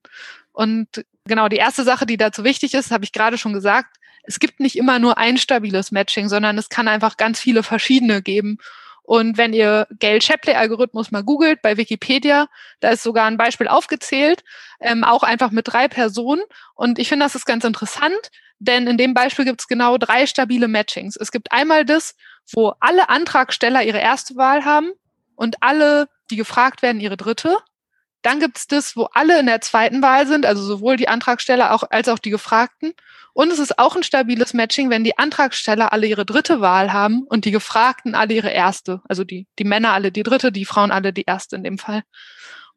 Und 0.51 0.87
genau, 1.25 1.49
die 1.49 1.57
erste 1.57 1.83
Sache, 1.83 2.05
die 2.05 2.17
dazu 2.17 2.43
wichtig 2.43 2.75
ist, 2.75 2.91
habe 2.91 3.03
ich 3.03 3.11
gerade 3.11 3.37
schon 3.37 3.53
gesagt, 3.53 3.97
es 4.23 4.39
gibt 4.39 4.59
nicht 4.59 4.77
immer 4.77 4.99
nur 4.99 5.17
ein 5.17 5.37
stabiles 5.37 5.91
Matching, 5.91 6.29
sondern 6.29 6.57
es 6.57 6.69
kann 6.69 6.87
einfach 6.87 7.17
ganz 7.17 7.39
viele 7.39 7.63
verschiedene 7.63 8.21
geben. 8.21 8.57
Und 9.03 9.37
wenn 9.37 9.51
ihr 9.51 9.85
Gale-Shapley-Algorithmus 9.99 11.11
mal 11.11 11.23
googelt 11.23 11.61
bei 11.61 11.75
Wikipedia, 11.75 12.47
da 12.79 12.89
ist 12.89 13.03
sogar 13.03 13.25
ein 13.25 13.37
Beispiel 13.37 13.67
aufgezählt, 13.67 14.45
ähm, 14.79 15.03
auch 15.03 15.23
einfach 15.23 15.51
mit 15.51 15.67
drei 15.67 15.89
Personen. 15.89 16.41
Und 16.73 16.99
ich 16.99 17.09
finde, 17.09 17.25
das 17.25 17.35
ist 17.35 17.45
ganz 17.45 17.65
interessant, 17.65 18.31
denn 18.59 18.87
in 18.87 18.97
dem 18.97 19.13
Beispiel 19.13 19.43
gibt 19.43 19.59
es 19.59 19.67
genau 19.67 19.97
drei 19.97 20.25
stabile 20.25 20.69
Matchings. 20.69 21.17
Es 21.17 21.31
gibt 21.31 21.51
einmal 21.51 21.83
das, 21.83 22.15
wo 22.53 22.73
alle 22.79 23.09
Antragsteller 23.09 23.83
ihre 23.83 23.99
erste 23.99 24.37
Wahl 24.37 24.63
haben 24.63 24.91
und 25.35 25.57
alle, 25.61 26.07
die 26.31 26.37
gefragt 26.37 26.81
werden, 26.81 27.01
ihre 27.01 27.17
dritte. 27.17 27.57
Dann 28.23 28.39
gibt 28.39 28.57
es 28.57 28.67
das, 28.67 28.95
wo 28.95 29.03
alle 29.13 29.39
in 29.39 29.45
der 29.45 29.61
zweiten 29.61 30.01
Wahl 30.01 30.25
sind, 30.25 30.45
also 30.45 30.63
sowohl 30.63 30.97
die 30.97 31.09
Antragsteller 31.09 31.73
auch, 31.73 31.83
als 31.89 32.09
auch 32.09 32.19
die 32.19 32.31
Gefragten. 32.31 32.93
Und 33.33 33.51
es 33.51 33.59
ist 33.59 33.77
auch 33.77 33.95
ein 33.95 34.03
stabiles 34.03 34.53
Matching, 34.53 34.89
wenn 34.89 35.03
die 35.03 35.17
Antragsteller 35.17 35.91
alle 35.91 36.07
ihre 36.07 36.25
dritte 36.25 36.61
Wahl 36.61 36.93
haben 36.93 37.23
und 37.23 37.45
die 37.45 37.51
Gefragten 37.51 38.15
alle 38.15 38.33
ihre 38.33 38.49
erste. 38.49 39.01
Also 39.09 39.23
die, 39.23 39.47
die 39.59 39.65
Männer 39.65 39.91
alle 39.93 40.11
die 40.11 40.23
dritte, 40.23 40.51
die 40.51 40.65
Frauen 40.65 40.91
alle 40.91 41.13
die 41.13 41.25
erste 41.25 41.55
in 41.55 41.63
dem 41.63 41.77
Fall. 41.77 42.03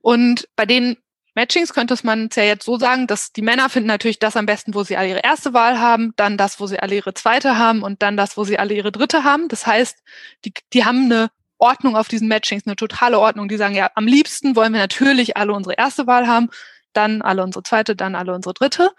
Und 0.01 0.49
bei 0.57 0.67
den 0.67 0.97
Matchings 1.37 1.75
könnte 1.75 1.95
man 2.03 2.29
es 2.31 2.37
ja 2.37 2.45
jetzt 2.45 2.65
so 2.65 2.79
sagen, 2.79 3.07
dass 3.07 3.31
die 3.31 3.43
Männer 3.43 3.69
finden 3.69 3.89
natürlich 3.89 4.19
das 4.19 4.37
am 4.37 4.47
besten, 4.47 4.75
wo 4.75 4.83
sie 4.83 4.97
alle 4.97 5.11
ihre 5.11 5.21
erste 5.23 5.53
Wahl 5.53 5.79
haben, 5.79 6.15
dann 6.17 6.39
das, 6.39 6.59
wo 6.59 6.67
sie 6.67 6.81
alle 6.81 6.95
ihre 6.97 7.13
zweite 7.13 7.59
haben 7.59 7.83
und 7.83 8.03
dann 8.03 8.17
das, 8.17 8.39
wo 8.39 8.45
sie 8.45 8.59
alle 8.59 8.75
ihre 8.75 8.91
dritte 8.91 9.23
haben. 9.23 9.49
Das 9.49 9.67
heißt, 9.67 9.99
die, 10.47 10.55
die 10.73 10.85
haben 10.87 11.05
eine 11.05 11.31
Ordnung 11.59 11.97
auf 11.97 12.09
diesen 12.09 12.29
Matchings, 12.29 12.67
eine 12.67 12.77
totale 12.77 13.19
Ordnung. 13.19 13.49
Die 13.49 13.57
sagen, 13.57 13.75
ja, 13.75 13.91
am 13.95 14.07
liebsten 14.07 14.57
wollen 14.57 14.73
wir 14.73 14.81
natürlich 14.81 15.37
alle 15.37 15.53
unsere 15.53 15.75
erste 15.77 16.07
Wahl 16.07 16.27
haben, 16.27 16.49
dann 16.93 17.23
alle 17.23 17.43
unsere 17.43 17.63
zweite, 17.63 17.97
dann 17.97 18.15
alle 18.15 18.35
unsere 18.35 18.55
dritte. 18.55 18.91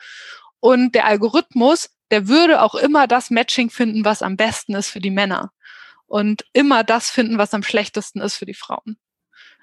Und 0.59 0.95
der 0.95 1.05
Algorithmus, 1.05 1.89
der 2.11 2.27
würde 2.27 2.61
auch 2.61 2.75
immer 2.75 3.07
das 3.07 3.29
Matching 3.29 3.69
finden, 3.69 4.05
was 4.05 4.21
am 4.21 4.37
besten 4.37 4.75
ist 4.75 4.89
für 4.89 4.99
die 4.99 5.11
Männer. 5.11 5.51
Und 6.05 6.45
immer 6.53 6.83
das 6.83 7.09
finden, 7.09 7.37
was 7.37 7.53
am 7.53 7.63
schlechtesten 7.63 8.21
ist 8.21 8.35
für 8.37 8.45
die 8.45 8.53
Frauen. 8.53 8.97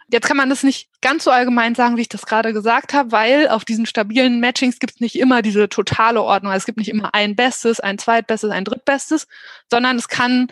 Jetzt 0.08 0.26
kann 0.26 0.36
man 0.36 0.50
das 0.50 0.62
nicht 0.62 0.90
ganz 1.00 1.24
so 1.24 1.30
allgemein 1.30 1.74
sagen, 1.74 1.96
wie 1.96 2.02
ich 2.02 2.10
das 2.10 2.26
gerade 2.26 2.52
gesagt 2.52 2.92
habe, 2.92 3.10
weil 3.10 3.48
auf 3.48 3.64
diesen 3.64 3.86
stabilen 3.86 4.38
Matchings 4.38 4.78
gibt 4.78 4.94
es 4.94 5.00
nicht 5.00 5.18
immer 5.18 5.40
diese 5.40 5.68
totale 5.70 6.22
Ordnung. 6.22 6.52
Also 6.52 6.62
es 6.62 6.66
gibt 6.66 6.78
nicht 6.78 6.90
immer 6.90 7.14
ein 7.14 7.34
Bestes, 7.34 7.80
ein 7.80 7.98
Zweitbestes, 7.98 8.50
ein 8.50 8.64
Drittbestes, 8.64 9.26
sondern 9.70 9.96
es 9.96 10.08
kann 10.08 10.48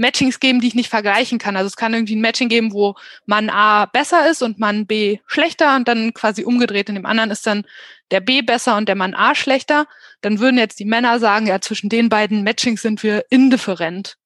Matchings 0.00 0.40
geben, 0.40 0.60
die 0.60 0.68
ich 0.68 0.74
nicht 0.74 0.88
vergleichen 0.88 1.38
kann. 1.38 1.56
Also 1.56 1.66
es 1.66 1.76
kann 1.76 1.92
irgendwie 1.92 2.16
ein 2.16 2.22
Matching 2.22 2.48
geben, 2.48 2.72
wo 2.72 2.94
Mann 3.26 3.50
A 3.50 3.84
besser 3.86 4.28
ist 4.28 4.42
und 4.42 4.58
Mann 4.58 4.86
B 4.86 5.18
schlechter 5.26 5.76
und 5.76 5.86
dann 5.86 6.14
quasi 6.14 6.44
umgedreht. 6.44 6.88
In 6.88 6.94
dem 6.94 7.06
anderen 7.06 7.30
ist 7.30 7.46
dann 7.46 7.64
der 8.10 8.20
B 8.20 8.42
besser 8.42 8.76
und 8.76 8.88
der 8.88 8.96
Mann 8.96 9.14
A 9.14 9.34
schlechter. 9.34 9.86
Dann 10.22 10.40
würden 10.40 10.58
jetzt 10.58 10.80
die 10.80 10.86
Männer 10.86 11.20
sagen, 11.20 11.46
ja, 11.46 11.60
zwischen 11.60 11.90
den 11.90 12.08
beiden 12.08 12.42
Matchings 12.42 12.82
sind 12.82 13.02
wir 13.02 13.26
indifferent. 13.28 14.16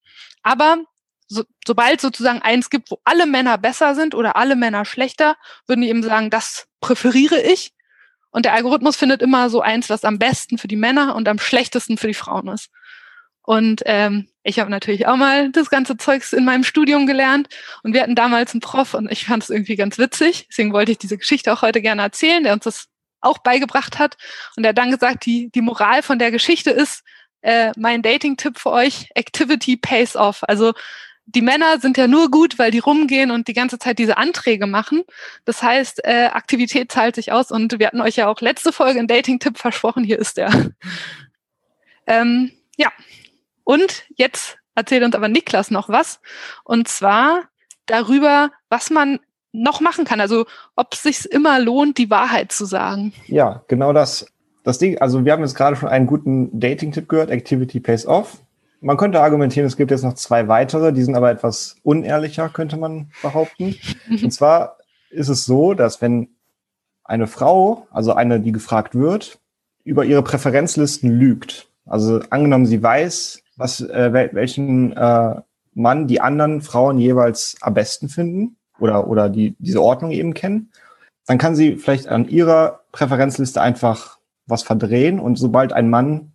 Aber 0.42 0.78
so, 1.26 1.42
sobald 1.66 2.00
sozusagen 2.00 2.40
eins 2.40 2.70
gibt, 2.70 2.90
wo 2.92 3.00
alle 3.04 3.26
Männer 3.26 3.58
besser 3.58 3.96
sind 3.96 4.14
oder 4.14 4.36
alle 4.36 4.56
Männer 4.56 4.84
schlechter, 4.84 5.36
würden 5.66 5.82
die 5.82 5.88
eben 5.88 6.02
sagen, 6.02 6.30
das 6.30 6.66
präferiere 6.80 7.40
ich. 7.40 7.72
Und 8.30 8.44
der 8.44 8.54
Algorithmus 8.54 8.96
findet 8.96 9.22
immer 9.22 9.50
so 9.50 9.60
eins, 9.60 9.90
was 9.90 10.04
am 10.04 10.18
besten 10.18 10.56
für 10.58 10.68
die 10.68 10.76
Männer 10.76 11.16
und 11.16 11.28
am 11.28 11.38
schlechtesten 11.38 11.98
für 11.98 12.06
die 12.08 12.14
Frauen 12.14 12.48
ist. 12.48 12.70
Und 13.42 13.82
ähm, 13.86 14.28
ich 14.44 14.58
habe 14.60 14.70
natürlich 14.70 15.06
auch 15.06 15.16
mal 15.16 15.50
das 15.50 15.70
ganze 15.70 15.96
Zeugs 15.96 16.34
in 16.34 16.44
meinem 16.44 16.64
Studium 16.64 17.06
gelernt 17.06 17.48
und 17.82 17.94
wir 17.94 18.02
hatten 18.02 18.14
damals 18.14 18.52
einen 18.52 18.60
Prof 18.60 18.92
und 18.92 19.10
ich 19.10 19.24
fand 19.24 19.42
es 19.42 19.50
irgendwie 19.50 19.74
ganz 19.74 19.98
witzig. 19.98 20.46
Deswegen 20.50 20.72
wollte 20.72 20.92
ich 20.92 20.98
diese 20.98 21.16
Geschichte 21.16 21.52
auch 21.52 21.62
heute 21.62 21.80
gerne 21.80 22.02
erzählen, 22.02 22.44
der 22.44 22.52
uns 22.52 22.64
das 22.64 22.86
auch 23.22 23.38
beigebracht 23.38 23.98
hat. 23.98 24.16
Und 24.56 24.64
er 24.64 24.68
hat 24.68 24.78
dann 24.78 24.90
gesagt, 24.90 25.24
die, 25.24 25.50
die 25.50 25.62
Moral 25.62 26.02
von 26.02 26.18
der 26.18 26.30
Geschichte 26.30 26.70
ist, 26.70 27.02
äh, 27.40 27.72
mein 27.76 28.02
Dating-Tipp 28.02 28.58
für 28.58 28.70
euch, 28.70 29.08
Activity 29.14 29.78
pays 29.78 30.14
off. 30.14 30.42
Also 30.42 30.74
die 31.24 31.40
Männer 31.42 31.80
sind 31.80 31.96
ja 31.96 32.06
nur 32.06 32.30
gut, 32.30 32.58
weil 32.58 32.70
die 32.70 32.80
rumgehen 32.80 33.30
und 33.30 33.48
die 33.48 33.54
ganze 33.54 33.78
Zeit 33.78 33.98
diese 33.98 34.18
Anträge 34.18 34.66
machen. 34.66 35.04
Das 35.46 35.62
heißt, 35.62 36.04
äh, 36.04 36.26
Aktivität 36.26 36.92
zahlt 36.92 37.14
sich 37.14 37.32
aus 37.32 37.50
und 37.50 37.78
wir 37.78 37.86
hatten 37.86 38.02
euch 38.02 38.16
ja 38.16 38.28
auch 38.28 38.42
letzte 38.42 38.72
Folge 38.72 38.98
einen 38.98 39.08
Dating-Tipp 39.08 39.56
versprochen. 39.56 40.04
Hier 40.04 40.18
ist 40.18 40.36
der. 40.36 40.50
ähm, 42.06 42.52
ja, 42.76 42.92
und 43.64 44.04
jetzt 44.16 44.58
erzählt 44.74 45.04
uns 45.04 45.14
aber 45.14 45.28
Niklas 45.28 45.70
noch 45.70 45.88
was. 45.88 46.20
Und 46.64 46.88
zwar 46.88 47.42
darüber, 47.86 48.50
was 48.68 48.90
man 48.90 49.20
noch 49.52 49.80
machen 49.80 50.04
kann. 50.04 50.20
Also 50.20 50.46
ob 50.76 50.92
es 50.92 51.02
sich 51.02 51.30
immer 51.30 51.60
lohnt, 51.60 51.98
die 51.98 52.10
Wahrheit 52.10 52.52
zu 52.52 52.64
sagen. 52.64 53.12
Ja, 53.26 53.64
genau 53.68 53.92
das. 53.92 54.26
Das 54.64 54.78
Ding, 54.78 54.98
also 54.98 55.24
wir 55.24 55.32
haben 55.32 55.42
jetzt 55.42 55.54
gerade 55.54 55.76
schon 55.76 55.88
einen 55.88 56.06
guten 56.06 56.58
Dating-Tipp 56.58 57.08
gehört, 57.08 57.30
Activity 57.30 57.80
Pays 57.80 58.06
Off 58.06 58.38
man 58.84 58.98
könnte 58.98 59.22
argumentieren, 59.22 59.66
es 59.66 59.78
gibt 59.78 59.90
jetzt 59.90 60.04
noch 60.04 60.12
zwei 60.12 60.46
weitere, 60.46 60.92
die 60.92 61.02
sind 61.02 61.16
aber 61.16 61.30
etwas 61.30 61.76
unehrlicher, 61.82 62.50
könnte 62.50 62.76
man 62.76 63.10
behaupten. 63.22 63.76
Und 64.10 64.30
zwar 64.30 64.76
ist 65.08 65.30
es 65.30 65.46
so, 65.46 65.72
dass 65.72 66.02
wenn 66.02 66.28
eine 67.02 67.26
Frau, 67.26 67.86
also 67.90 68.12
eine, 68.12 68.40
die 68.40 68.52
gefragt 68.52 68.94
wird, 68.94 69.38
über 69.84 70.04
ihre 70.04 70.22
Präferenzlisten 70.22 71.10
lügt, 71.10 71.68
also 71.86 72.20
angenommen, 72.28 72.66
sie 72.66 72.82
weiß, 72.82 73.42
was, 73.56 73.80
äh, 73.80 74.30
welchen 74.32 74.92
äh, 74.92 75.40
Mann 75.74 76.06
die 76.06 76.20
anderen 76.20 76.60
Frauen 76.60 76.98
jeweils 76.98 77.56
am 77.60 77.74
besten 77.74 78.08
finden 78.08 78.56
oder, 78.78 79.08
oder 79.08 79.28
die 79.28 79.56
diese 79.58 79.82
Ordnung 79.82 80.10
eben 80.10 80.34
kennen, 80.34 80.70
dann 81.26 81.38
kann 81.38 81.56
sie 81.56 81.76
vielleicht 81.76 82.08
an 82.08 82.28
ihrer 82.28 82.80
Präferenzliste 82.92 83.60
einfach 83.60 84.18
was 84.46 84.62
verdrehen 84.62 85.18
und 85.18 85.36
sobald 85.36 85.72
ein 85.72 85.90
Mann 85.90 86.32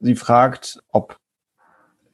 sie 0.00 0.16
fragt, 0.16 0.82
ob 0.90 1.18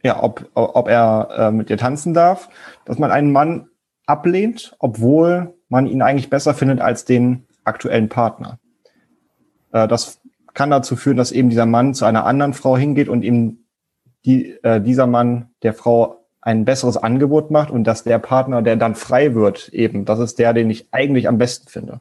ja, 0.04 0.22
ob, 0.22 0.48
ob 0.54 0.88
er 0.88 1.28
äh, 1.36 1.50
mit 1.50 1.70
ihr 1.70 1.76
tanzen 1.76 2.14
darf, 2.14 2.48
dass 2.84 2.98
man 2.98 3.10
einen 3.10 3.32
Mann 3.32 3.68
ablehnt, 4.06 4.76
obwohl 4.78 5.54
man 5.68 5.86
ihn 5.86 6.02
eigentlich 6.02 6.30
besser 6.30 6.54
findet 6.54 6.80
als 6.80 7.04
den 7.04 7.46
aktuellen 7.64 8.08
Partner. 8.08 8.60
Äh, 9.72 9.88
das 9.88 10.20
kann 10.54 10.70
dazu 10.70 10.96
führen, 10.96 11.16
dass 11.16 11.32
eben 11.32 11.50
dieser 11.50 11.66
Mann 11.66 11.94
zu 11.94 12.04
einer 12.04 12.26
anderen 12.26 12.54
Frau 12.54 12.76
hingeht 12.76 13.08
und 13.08 13.22
ihm 13.22 13.64
die, 14.24 14.50
äh, 14.62 14.80
dieser 14.80 15.06
Mann 15.06 15.50
der 15.62 15.74
Frau 15.74 16.24
ein 16.40 16.64
besseres 16.64 16.96
Angebot 16.96 17.50
macht 17.50 17.70
und 17.70 17.84
dass 17.84 18.04
der 18.04 18.18
Partner, 18.18 18.62
der 18.62 18.76
dann 18.76 18.94
frei 18.94 19.34
wird, 19.34 19.68
eben, 19.70 20.04
das 20.04 20.18
ist 20.18 20.38
der, 20.38 20.52
den 20.52 20.70
ich 20.70 20.88
eigentlich 20.92 21.28
am 21.28 21.38
besten 21.38 21.68
finde. 21.68 22.00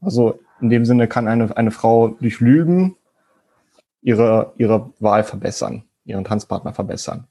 Also 0.00 0.40
in 0.60 0.70
dem 0.70 0.84
Sinne 0.84 1.08
kann 1.08 1.28
eine, 1.28 1.56
eine 1.56 1.70
Frau 1.70 2.08
durch 2.08 2.40
Lügen 2.40 2.96
ihre, 4.02 4.52
ihre 4.56 4.90
Wahl 4.98 5.24
verbessern 5.24 5.84
ihren 6.10 6.24
Tanzpartner 6.24 6.74
verbessern. 6.74 7.26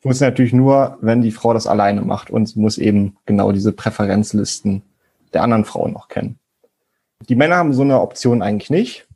Funktioniert 0.00 0.34
natürlich 0.34 0.52
nur, 0.52 0.98
wenn 1.00 1.22
die 1.22 1.30
Frau 1.30 1.54
das 1.54 1.66
alleine 1.66 2.02
macht 2.02 2.30
und 2.30 2.54
muss 2.56 2.78
eben 2.78 3.16
genau 3.24 3.52
diese 3.52 3.72
Präferenzlisten 3.72 4.82
der 5.32 5.42
anderen 5.42 5.64
Frauen 5.64 5.92
noch 5.92 6.08
kennen. 6.08 6.38
Die 7.28 7.34
Männer 7.34 7.56
haben 7.56 7.72
so 7.72 7.82
eine 7.82 8.00
Option 8.00 8.42
eigentlich 8.42 8.70
nicht. 8.70 9.08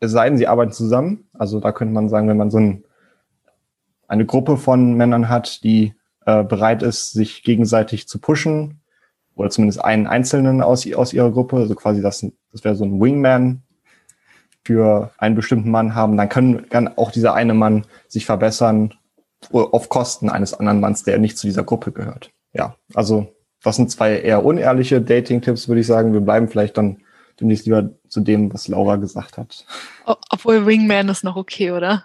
Es 0.00 0.12
sei 0.12 0.28
denn, 0.28 0.38
sie 0.38 0.48
arbeiten 0.48 0.72
zusammen. 0.72 1.28
Also 1.34 1.60
da 1.60 1.72
könnte 1.72 1.92
man 1.92 2.08
sagen, 2.08 2.28
wenn 2.28 2.38
man 2.38 2.50
so 2.50 2.58
ein, 2.58 2.84
eine 4.10 4.26
Gruppe 4.26 4.56
von 4.56 4.94
Männern 4.94 5.28
hat, 5.28 5.62
die 5.62 5.94
äh, 6.26 6.42
bereit 6.42 6.82
ist, 6.82 7.12
sich 7.12 7.44
gegenseitig 7.44 8.08
zu 8.08 8.18
pushen, 8.18 8.80
oder 9.36 9.50
zumindest 9.50 9.82
einen 9.82 10.06
Einzelnen 10.06 10.62
aus, 10.62 10.92
aus 10.92 11.12
ihrer 11.12 11.30
Gruppe, 11.30 11.56
also 11.56 11.74
quasi 11.74 12.02
das, 12.02 12.26
das 12.52 12.64
wäre 12.64 12.74
so 12.74 12.84
ein 12.84 13.00
Wingman, 13.00 13.62
für 14.64 15.12
einen 15.16 15.36
bestimmten 15.36 15.70
Mann 15.70 15.94
haben, 15.94 16.16
dann 16.16 16.28
kann, 16.28 16.68
kann 16.68 16.88
auch 16.98 17.10
dieser 17.10 17.34
eine 17.34 17.54
Mann 17.54 17.86
sich 18.08 18.26
verbessern 18.26 18.92
auf 19.50 19.88
Kosten 19.88 20.28
eines 20.28 20.52
anderen 20.52 20.80
Manns, 20.80 21.02
der 21.04 21.18
nicht 21.18 21.38
zu 21.38 21.46
dieser 21.46 21.64
Gruppe 21.64 21.92
gehört. 21.92 22.30
Ja, 22.52 22.74
also 22.92 23.32
das 23.62 23.76
sind 23.76 23.90
zwei 23.90 24.18
eher 24.18 24.44
unehrliche 24.44 25.00
Dating-Tipps, 25.00 25.68
würde 25.68 25.80
ich 25.80 25.86
sagen. 25.86 26.12
Wir 26.12 26.20
bleiben 26.20 26.48
vielleicht 26.48 26.76
dann 26.76 26.98
demnächst 27.40 27.64
lieber 27.64 27.90
zu 28.08 28.20
dem, 28.20 28.52
was 28.52 28.68
Laura 28.68 28.96
gesagt 28.96 29.38
hat. 29.38 29.64
Obwohl 30.30 30.66
Wingman 30.66 31.08
ist 31.08 31.24
noch 31.24 31.36
okay, 31.36 31.70
oder? 31.70 32.04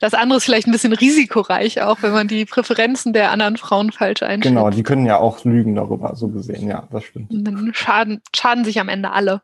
Das 0.00 0.14
andere 0.14 0.36
ist 0.36 0.44
vielleicht 0.44 0.68
ein 0.68 0.72
bisschen 0.72 0.92
risikoreich, 0.92 1.82
auch 1.82 2.02
wenn 2.02 2.12
man 2.12 2.28
die 2.28 2.44
Präferenzen 2.44 3.12
der 3.12 3.32
anderen 3.32 3.56
Frauen 3.56 3.90
falsch 3.90 4.22
einschätzt. 4.22 4.54
Genau, 4.54 4.70
die 4.70 4.84
können 4.84 5.06
ja 5.06 5.18
auch 5.18 5.44
lügen 5.44 5.74
darüber, 5.74 6.14
so 6.14 6.28
gesehen, 6.28 6.68
ja, 6.68 6.86
das 6.92 7.04
stimmt. 7.04 7.30
Und 7.30 7.44
dann 7.44 7.72
schaden, 7.74 8.22
schaden 8.34 8.64
sich 8.64 8.78
am 8.78 8.88
Ende 8.88 9.10
alle. 9.10 9.42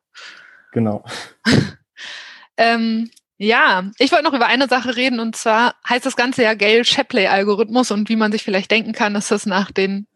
Genau. 0.73 1.05
ähm, 2.57 3.11
ja, 3.37 3.91
ich 3.99 4.13
wollte 4.13 4.25
noch 4.25 4.33
über 4.33 4.47
eine 4.47 4.69
Sache 4.69 4.97
reden 4.97 5.19
und 5.19 5.35
zwar 5.35 5.75
heißt 5.89 6.07
das 6.07 6.17
Ganze 6.17 6.45
ja 6.45 6.55
Gale-Shapley-Algorithmus 6.55 7.91
und 7.91 8.09
wie 8.09 8.17
man 8.17 8.31
sich 8.31 8.45
vielleicht 8.45 8.71
denken 8.71 8.93
kann, 8.93 9.17
ist 9.17 9.33
das 9.33 9.47
nach 9.47 9.73
den 9.73 10.07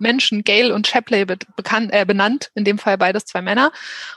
Menschen 0.00 0.42
Gale 0.42 0.74
und 0.74 0.86
Shapley 0.86 1.24
be 1.24 1.38
bekannt, 1.56 1.92
äh, 1.92 2.04
benannt, 2.04 2.50
in 2.54 2.64
dem 2.64 2.78
Fall 2.78 2.98
beides 2.98 3.26
zwei 3.26 3.42
Männer. 3.42 3.72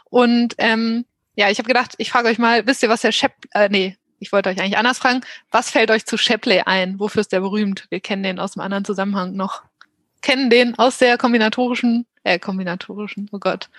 Und 0.09 0.55
ähm, 0.57 1.05
ja, 1.35 1.49
ich 1.49 1.59
habe 1.59 1.67
gedacht, 1.67 1.93
ich 1.97 2.11
frage 2.11 2.27
euch 2.27 2.39
mal, 2.39 2.65
wisst 2.67 2.83
ihr, 2.83 2.89
was 2.89 3.01
der 3.01 3.11
Shep, 3.11 3.33
äh, 3.51 3.69
nee, 3.69 3.97
ich 4.21 4.31
wollte 4.31 4.49
euch 4.49 4.61
eigentlich 4.61 4.77
anders 4.77 4.99
fragen, 4.99 5.21
was 5.49 5.71
fällt 5.71 5.89
euch 5.89 6.05
zu 6.05 6.15
Shapley 6.15 6.61
ein? 6.65 6.99
Wofür 6.99 7.21
ist 7.21 7.31
der 7.31 7.41
berühmt? 7.41 7.87
Wir 7.89 7.99
kennen 7.99 8.21
den 8.21 8.39
aus 8.39 8.55
einem 8.55 8.63
anderen 8.63 8.85
Zusammenhang 8.85 9.35
noch. 9.35 9.63
Kennen 10.21 10.51
den 10.51 10.77
aus 10.77 10.99
der 10.99 11.17
kombinatorischen, 11.17 12.05
äh, 12.23 12.37
kombinatorischen, 12.37 13.27
oh 13.31 13.39
Gott. 13.39 13.69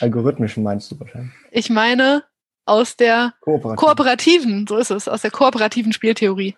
Algorithmischen 0.00 0.64
meinst 0.64 0.90
du 0.90 0.98
wahrscheinlich. 0.98 1.32
Ich 1.52 1.70
meine 1.70 2.24
aus 2.66 2.96
der 2.96 3.34
Kooperativ. 3.40 3.80
kooperativen, 3.80 4.66
so 4.66 4.76
ist 4.78 4.90
es, 4.90 5.06
aus 5.06 5.22
der 5.22 5.30
kooperativen 5.30 5.92
Spieltheorie. 5.92 6.56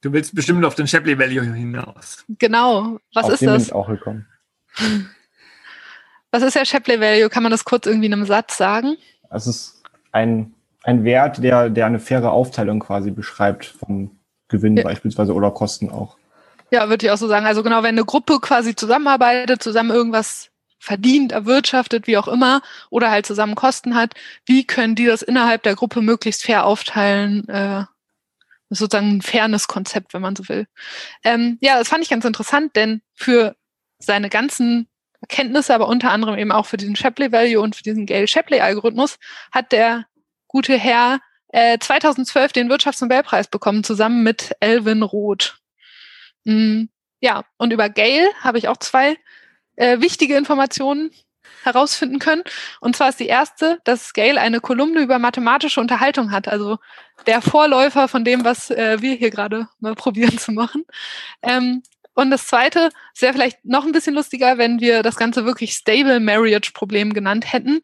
Du 0.00 0.12
willst 0.12 0.34
bestimmt 0.34 0.64
auf 0.64 0.74
den 0.74 0.88
Shapley 0.88 1.16
Value 1.16 1.44
hinaus. 1.54 2.24
Genau. 2.40 2.98
Was 3.14 3.26
Auf 3.26 3.34
ist 3.34 3.42
den 3.42 3.46
bin 3.46 3.54
das? 3.54 3.66
ich 3.68 3.72
auch 3.72 3.86
gekommen. 3.86 4.26
Was 6.32 6.42
ist 6.42 6.56
der 6.56 6.64
Shapley 6.64 6.98
Value? 7.00 7.28
Kann 7.28 7.44
man 7.44 7.52
das 7.52 7.64
kurz 7.64 7.86
irgendwie 7.86 8.06
in 8.06 8.12
einem 8.12 8.24
Satz 8.26 8.56
sagen? 8.56 8.96
Es 9.30 9.46
ist 9.46 9.84
ein, 10.10 10.52
ein 10.84 11.04
Wert, 11.04 11.42
der, 11.42 11.70
der 11.70 11.86
eine 11.86 11.98
faire 11.98 12.32
Aufteilung 12.32 12.80
quasi 12.80 13.10
beschreibt 13.10 13.66
vom 13.66 14.18
Gewinn 14.48 14.76
Ja. 14.76 14.84
beispielsweise 14.84 15.34
oder 15.34 15.50
Kosten 15.50 15.90
auch. 15.90 16.16
Ja, 16.70 16.88
würde 16.88 17.06
ich 17.06 17.12
auch 17.12 17.18
so 17.18 17.28
sagen. 17.28 17.46
Also 17.46 17.62
genau, 17.62 17.82
wenn 17.82 17.96
eine 17.96 18.04
Gruppe 18.04 18.40
quasi 18.40 18.74
zusammenarbeitet, 18.74 19.62
zusammen 19.62 19.90
irgendwas 19.90 20.50
verdient, 20.78 21.30
erwirtschaftet, 21.30 22.06
wie 22.06 22.16
auch 22.16 22.28
immer, 22.28 22.60
oder 22.90 23.10
halt 23.10 23.26
zusammen 23.26 23.54
Kosten 23.54 23.94
hat, 23.94 24.14
wie 24.46 24.66
können 24.66 24.94
die 24.94 25.06
das 25.06 25.22
innerhalb 25.22 25.62
der 25.62 25.76
Gruppe 25.76 26.02
möglichst 26.02 26.42
fair 26.42 26.64
aufteilen? 26.66 27.48
Äh, 27.48 27.84
das 28.68 28.76
ist 28.76 28.78
sozusagen 28.78 29.18
ein 29.18 29.22
Fairness-Konzept, 29.22 30.14
wenn 30.14 30.22
man 30.22 30.34
so 30.34 30.48
will. 30.48 30.66
Ähm, 31.24 31.58
ja, 31.60 31.78
das 31.78 31.88
fand 31.88 32.02
ich 32.02 32.10
ganz 32.10 32.24
interessant, 32.24 32.74
denn 32.74 33.02
für 33.14 33.54
seine 33.98 34.28
ganzen 34.28 34.88
Erkenntnisse, 35.20 35.74
aber 35.74 35.86
unter 35.86 36.10
anderem 36.10 36.36
eben 36.36 36.50
auch 36.50 36.66
für 36.66 36.78
diesen 36.78 36.96
Shapley 36.96 37.30
Value 37.30 37.60
und 37.60 37.76
für 37.76 37.84
diesen 37.84 38.06
Gale-Shapley-Algorithmus 38.06 39.18
hat 39.52 39.70
der 39.70 40.06
gute 40.52 40.76
Herr 40.78 41.18
äh, 41.48 41.78
2012 41.78 42.52
den 42.52 42.68
Wirtschaftsnobelpreis 42.68 43.48
bekommen, 43.48 43.84
zusammen 43.84 44.22
mit 44.22 44.54
Elvin 44.60 45.02
Roth. 45.02 45.58
Mm, 46.44 46.84
ja, 47.20 47.44
und 47.56 47.72
über 47.72 47.88
Gale 47.88 48.28
habe 48.40 48.58
ich 48.58 48.68
auch 48.68 48.76
zwei 48.76 49.16
äh, 49.76 50.00
wichtige 50.00 50.36
Informationen 50.36 51.10
herausfinden 51.64 52.18
können. 52.18 52.42
Und 52.80 52.96
zwar 52.96 53.08
ist 53.08 53.20
die 53.20 53.28
erste, 53.28 53.80
dass 53.84 54.12
Gale 54.12 54.40
eine 54.40 54.60
Kolumne 54.60 55.00
über 55.00 55.18
mathematische 55.18 55.80
Unterhaltung 55.80 56.32
hat, 56.32 56.48
also 56.48 56.78
der 57.26 57.40
Vorläufer 57.40 58.08
von 58.08 58.24
dem, 58.24 58.44
was 58.44 58.70
äh, 58.70 59.00
wir 59.00 59.14
hier 59.14 59.30
gerade 59.30 59.68
mal 59.80 59.94
probieren 59.96 60.36
zu 60.38 60.52
machen. 60.52 60.84
Ähm, 61.42 61.82
und 62.14 62.30
das 62.30 62.46
zweite, 62.46 62.90
es 63.14 63.22
wäre 63.22 63.32
vielleicht 63.32 63.64
noch 63.64 63.86
ein 63.86 63.92
bisschen 63.92 64.14
lustiger, 64.14 64.58
wenn 64.58 64.80
wir 64.80 65.02
das 65.02 65.16
Ganze 65.16 65.46
wirklich 65.46 65.72
Stable 65.72 66.20
Marriage 66.20 66.72
Problem 66.74 67.14
genannt 67.14 67.50
hätten, 67.50 67.80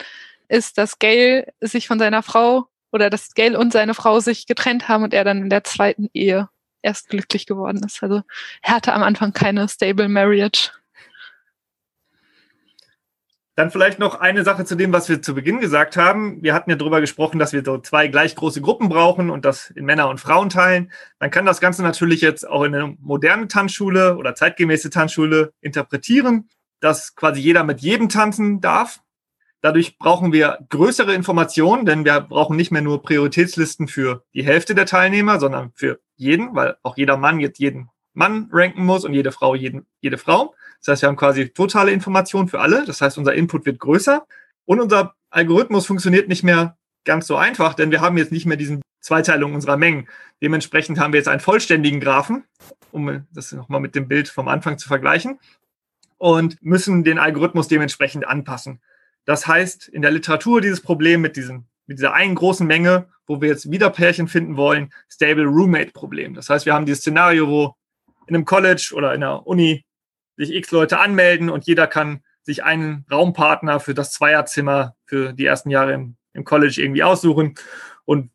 ist, 0.48 0.78
dass 0.78 0.98
Gail 0.98 1.52
sich 1.60 1.86
von 1.86 1.98
seiner 1.98 2.22
Frau 2.22 2.68
oder 2.92 3.10
dass 3.10 3.34
Gail 3.34 3.56
und 3.56 3.72
seine 3.72 3.94
Frau 3.94 4.20
sich 4.20 4.46
getrennt 4.46 4.88
haben 4.88 5.04
und 5.04 5.14
er 5.14 5.24
dann 5.24 5.42
in 5.42 5.50
der 5.50 5.64
zweiten 5.64 6.08
Ehe 6.14 6.48
erst 6.82 7.08
glücklich 7.08 7.46
geworden 7.46 7.82
ist. 7.84 8.02
Also 8.02 8.22
er 8.62 8.74
hatte 8.74 8.92
am 8.92 9.02
Anfang 9.02 9.32
keine 9.32 9.68
Stable 9.68 10.08
Marriage. 10.08 10.70
Dann 13.58 13.72
vielleicht 13.72 13.98
noch 13.98 14.20
eine 14.20 14.44
Sache 14.44 14.64
zu 14.64 14.76
dem, 14.76 14.92
was 14.92 15.08
wir 15.08 15.20
zu 15.20 15.34
Beginn 15.34 15.58
gesagt 15.58 15.96
haben. 15.96 16.40
Wir 16.44 16.54
hatten 16.54 16.70
ja 16.70 16.76
darüber 16.76 17.00
gesprochen, 17.00 17.40
dass 17.40 17.52
wir 17.52 17.64
so 17.64 17.78
zwei 17.78 18.06
gleich 18.06 18.36
große 18.36 18.60
Gruppen 18.60 18.88
brauchen 18.88 19.30
und 19.30 19.44
das 19.44 19.70
in 19.70 19.84
Männer 19.84 20.08
und 20.08 20.20
Frauen 20.20 20.48
teilen. 20.48 20.92
Man 21.18 21.32
kann 21.32 21.44
das 21.44 21.60
Ganze 21.60 21.82
natürlich 21.82 22.20
jetzt 22.20 22.48
auch 22.48 22.62
in 22.62 22.72
eine 22.72 22.96
moderne 23.00 23.48
Tanzschule 23.48 24.16
oder 24.16 24.36
zeitgemäße 24.36 24.90
Tanzschule 24.90 25.52
interpretieren, 25.60 26.48
dass 26.78 27.16
quasi 27.16 27.40
jeder 27.40 27.64
mit 27.64 27.80
jedem 27.80 28.08
tanzen 28.08 28.60
darf. 28.60 29.00
Dadurch 29.60 29.98
brauchen 29.98 30.32
wir 30.32 30.58
größere 30.68 31.14
Informationen, 31.14 31.84
denn 31.84 32.04
wir 32.04 32.20
brauchen 32.20 32.56
nicht 32.56 32.70
mehr 32.70 32.82
nur 32.82 33.02
Prioritätslisten 33.02 33.88
für 33.88 34.24
die 34.32 34.44
Hälfte 34.44 34.74
der 34.74 34.86
Teilnehmer, 34.86 35.40
sondern 35.40 35.72
für 35.74 36.00
jeden, 36.16 36.54
weil 36.54 36.76
auch 36.82 36.96
jeder 36.96 37.16
Mann 37.16 37.40
jetzt 37.40 37.58
jeden 37.58 37.88
Mann 38.12 38.48
ranken 38.52 38.84
muss 38.84 39.04
und 39.04 39.14
jede 39.14 39.32
Frau 39.32 39.54
jeden, 39.54 39.86
jede 40.00 40.18
Frau. 40.18 40.54
Das 40.80 40.92
heißt, 40.92 41.02
wir 41.02 41.08
haben 41.08 41.16
quasi 41.16 41.48
totale 41.50 41.90
Informationen 41.90 42.48
für 42.48 42.60
alle. 42.60 42.84
Das 42.84 43.00
heißt, 43.00 43.18
unser 43.18 43.34
Input 43.34 43.66
wird 43.66 43.80
größer 43.80 44.26
und 44.64 44.80
unser 44.80 45.14
Algorithmus 45.30 45.86
funktioniert 45.86 46.28
nicht 46.28 46.42
mehr 46.42 46.76
ganz 47.04 47.26
so 47.26 47.36
einfach, 47.36 47.74
denn 47.74 47.90
wir 47.90 48.00
haben 48.00 48.18
jetzt 48.18 48.32
nicht 48.32 48.46
mehr 48.46 48.56
diesen 48.56 48.82
Zweiteilung 49.00 49.54
unserer 49.54 49.76
Mengen. 49.76 50.08
Dementsprechend 50.42 50.98
haben 50.98 51.12
wir 51.12 51.18
jetzt 51.18 51.28
einen 51.28 51.40
vollständigen 51.40 52.00
Graphen, 52.00 52.44
um 52.92 53.26
das 53.32 53.52
nochmal 53.52 53.80
mit 53.80 53.94
dem 53.94 54.08
Bild 54.08 54.28
vom 54.28 54.48
Anfang 54.48 54.78
zu 54.78 54.88
vergleichen, 54.88 55.38
und 56.16 56.60
müssen 56.60 57.04
den 57.04 57.18
Algorithmus 57.18 57.68
dementsprechend 57.68 58.26
anpassen. 58.26 58.80
Das 59.28 59.46
heißt, 59.46 59.88
in 59.88 60.00
der 60.00 60.10
Literatur 60.10 60.62
dieses 60.62 60.80
Problem 60.80 61.20
mit, 61.20 61.36
diesem, 61.36 61.66
mit 61.86 61.98
dieser 61.98 62.14
einen 62.14 62.34
großen 62.34 62.66
Menge, 62.66 63.10
wo 63.26 63.42
wir 63.42 63.50
jetzt 63.50 63.70
wieder 63.70 63.90
Pärchen 63.90 64.26
finden 64.26 64.56
wollen, 64.56 64.90
Stable 65.06 65.44
Roommate 65.44 65.90
Problem. 65.90 66.32
Das 66.32 66.48
heißt, 66.48 66.64
wir 66.64 66.72
haben 66.72 66.86
dieses 66.86 67.00
Szenario, 67.00 67.46
wo 67.46 67.74
in 68.26 68.34
einem 68.34 68.46
College 68.46 68.92
oder 68.94 69.12
in 69.12 69.22
einer 69.22 69.46
Uni 69.46 69.84
sich 70.38 70.54
x 70.54 70.70
Leute 70.70 70.98
anmelden 70.98 71.50
und 71.50 71.66
jeder 71.66 71.86
kann 71.86 72.22
sich 72.40 72.64
einen 72.64 73.04
Raumpartner 73.10 73.80
für 73.80 73.92
das 73.92 74.12
Zweierzimmer 74.12 74.96
für 75.04 75.34
die 75.34 75.44
ersten 75.44 75.68
Jahre 75.68 75.92
im, 75.92 76.16
im 76.32 76.44
College 76.44 76.80
irgendwie 76.80 77.02
aussuchen. 77.02 77.54
Und 78.06 78.30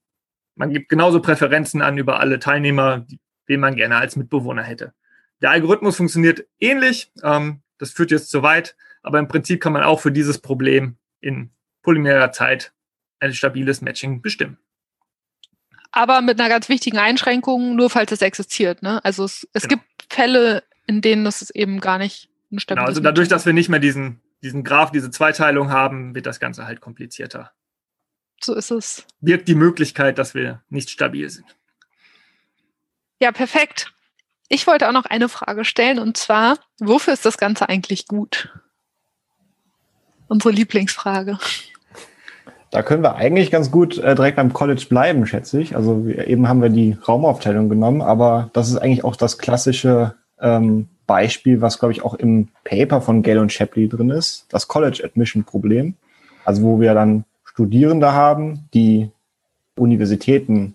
man 0.53 0.69
gibt 0.69 0.89
genauso 0.89 1.23
Präferenzen 1.23 1.81
an 1.81 1.97
über 1.97 2.19
alle 2.19 2.37
Teilnehmer, 2.37 3.07
wen 3.47 3.59
man 3.59 3.75
gerne 3.75 3.95
als 3.95 4.15
Mitbewohner 4.15 4.61
hätte. 4.61 4.93
Der 5.41 5.49
Algorithmus 5.49 5.97
funktioniert 5.97 6.45
ähnlich. 6.59 7.11
Ähm, 7.23 7.63
das 7.79 7.89
führt 7.89 8.11
jetzt 8.11 8.29
zu 8.29 8.43
weit. 8.43 8.75
Aber 9.03 9.19
im 9.19 9.27
Prinzip 9.27 9.61
kann 9.61 9.73
man 9.73 9.83
auch 9.83 9.99
für 9.99 10.11
dieses 10.11 10.39
Problem 10.39 10.97
in 11.21 11.51
polymerer 11.83 12.31
Zeit 12.31 12.73
ein 13.19 13.33
stabiles 13.33 13.81
Matching 13.81 14.21
bestimmen. 14.21 14.57
Aber 15.91 16.21
mit 16.21 16.39
einer 16.39 16.49
ganz 16.49 16.69
wichtigen 16.69 16.97
Einschränkung, 16.97 17.75
nur 17.75 17.89
falls 17.89 18.11
es 18.11 18.21
existiert. 18.21 18.81
Ne? 18.81 19.03
Also 19.05 19.25
es, 19.25 19.47
es 19.53 19.63
Genau. 19.67 19.81
gibt 19.81 20.11
Fälle, 20.11 20.63
in 20.87 21.01
denen 21.01 21.23
das 21.23 21.49
eben 21.51 21.79
gar 21.79 21.97
nicht 21.99 22.25
ein 22.51 22.57
Genau, 22.57 22.61
stabiles 22.61 22.87
also 22.87 23.01
dadurch, 23.01 23.27
dass 23.27 23.45
wir 23.45 23.53
nicht 23.53 23.69
mehr 23.69 23.79
diesen, 23.79 24.21
diesen 24.41 24.63
Graph, 24.63 24.91
diese 24.91 25.11
Zweiteilung 25.11 25.69
haben, 25.71 26.15
wird 26.15 26.25
das 26.25 26.39
Ganze 26.39 26.65
halt 26.65 26.81
komplizierter. 26.81 27.51
So 28.41 28.55
ist 28.55 28.71
es. 28.71 29.05
Birgt 29.21 29.47
die 29.47 29.55
Möglichkeit, 29.55 30.17
dass 30.17 30.33
wir 30.33 30.63
nicht 30.69 30.89
stabil 30.89 31.29
sind. 31.29 31.45
Ja, 33.21 33.31
perfekt. 33.31 33.93
Ich 34.49 34.67
wollte 34.67 34.87
auch 34.87 34.93
noch 34.93 35.05
eine 35.05 35.29
Frage 35.29 35.63
stellen 35.63 35.99
und 35.99 36.17
zwar, 36.17 36.57
wofür 36.79 37.13
ist 37.13 37.25
das 37.25 37.37
Ganze 37.37 37.69
eigentlich 37.69 38.07
gut? 38.07 38.51
Unsere 40.33 40.51
Lieblingsfrage. 40.51 41.37
Da 42.71 42.81
können 42.81 43.03
wir 43.03 43.17
eigentlich 43.17 43.51
ganz 43.51 43.69
gut 43.69 43.99
äh, 43.99 44.15
direkt 44.15 44.37
beim 44.37 44.51
College 44.51 44.87
bleiben, 44.89 45.27
schätze 45.27 45.61
ich. 45.61 45.75
Also 45.75 46.07
wir, 46.07 46.27
eben 46.27 46.49
haben 46.49 46.59
wir 46.59 46.69
die 46.69 46.97
Raumaufteilung 47.07 47.69
genommen, 47.69 48.01
aber 48.01 48.49
das 48.53 48.67
ist 48.67 48.77
eigentlich 48.77 49.03
auch 49.03 49.15
das 49.15 49.37
klassische 49.37 50.15
ähm, 50.41 50.87
Beispiel, 51.05 51.61
was, 51.61 51.77
glaube 51.77 51.91
ich, 51.91 52.03
auch 52.03 52.15
im 52.15 52.47
Paper 52.63 52.99
von 52.99 53.21
Gale 53.21 53.41
und 53.41 53.51
Shapley 53.51 53.87
drin 53.87 54.09
ist, 54.09 54.47
das 54.49 54.67
College 54.67 55.03
Admission 55.03 55.43
Problem. 55.43 55.93
Also 56.45 56.63
wo 56.63 56.79
wir 56.79 56.95
dann 56.95 57.25
Studierende 57.45 58.13
haben, 58.13 58.67
die 58.73 59.11
Universitäten 59.75 60.73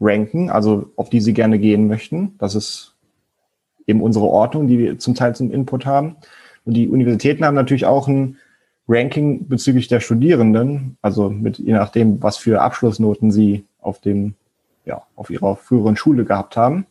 ranken, 0.00 0.50
also 0.50 0.90
auf 0.96 1.10
die 1.10 1.20
sie 1.20 1.32
gerne 1.32 1.60
gehen 1.60 1.86
möchten. 1.86 2.34
Das 2.38 2.56
ist 2.56 2.96
eben 3.86 4.02
unsere 4.02 4.26
Ordnung, 4.26 4.66
die 4.66 4.80
wir 4.80 4.98
zum 4.98 5.14
Teil 5.14 5.36
zum 5.36 5.52
Input 5.52 5.86
haben. 5.86 6.16
Und 6.64 6.74
die 6.74 6.88
Universitäten 6.88 7.44
haben 7.44 7.54
natürlich 7.54 7.86
auch 7.86 8.08
ein 8.08 8.38
Ranking 8.88 9.48
bezüglich 9.48 9.88
der 9.88 10.00
Studierenden, 10.00 10.96
also 11.02 11.28
mit 11.28 11.58
je 11.58 11.72
nachdem, 11.72 12.22
was 12.22 12.36
für 12.36 12.60
Abschlussnoten 12.60 13.30
sie 13.30 13.64
auf 13.80 14.00
dem, 14.00 14.34
ja, 14.84 15.02
auf 15.16 15.30
ihrer 15.30 15.56
früheren 15.56 15.96
Schule 15.96 16.24
gehabt 16.24 16.56
haben. 16.56 16.86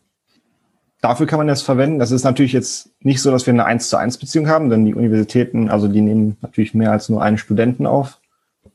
Dafür 1.01 1.27
kann 1.27 1.37
man 1.37 1.47
das 1.47 1.61
verwenden. 1.61 1.99
Das 1.99 2.11
ist 2.11 2.23
natürlich 2.23 2.51
jetzt 2.51 2.89
nicht 2.99 3.21
so, 3.21 3.31
dass 3.31 3.45
wir 3.45 3.53
eine 3.53 3.65
1 3.65 3.89
zu 3.89 3.97
1 3.97 4.17
Beziehung 4.17 4.49
haben, 4.49 4.69
denn 4.69 4.85
die 4.85 4.95
Universitäten, 4.95 5.69
also 5.69 5.87
die 5.87 6.01
nehmen 6.01 6.37
natürlich 6.41 6.73
mehr 6.73 6.91
als 6.91 7.09
nur 7.09 7.21
einen 7.21 7.37
Studenten 7.37 7.85
auf. 7.85 8.19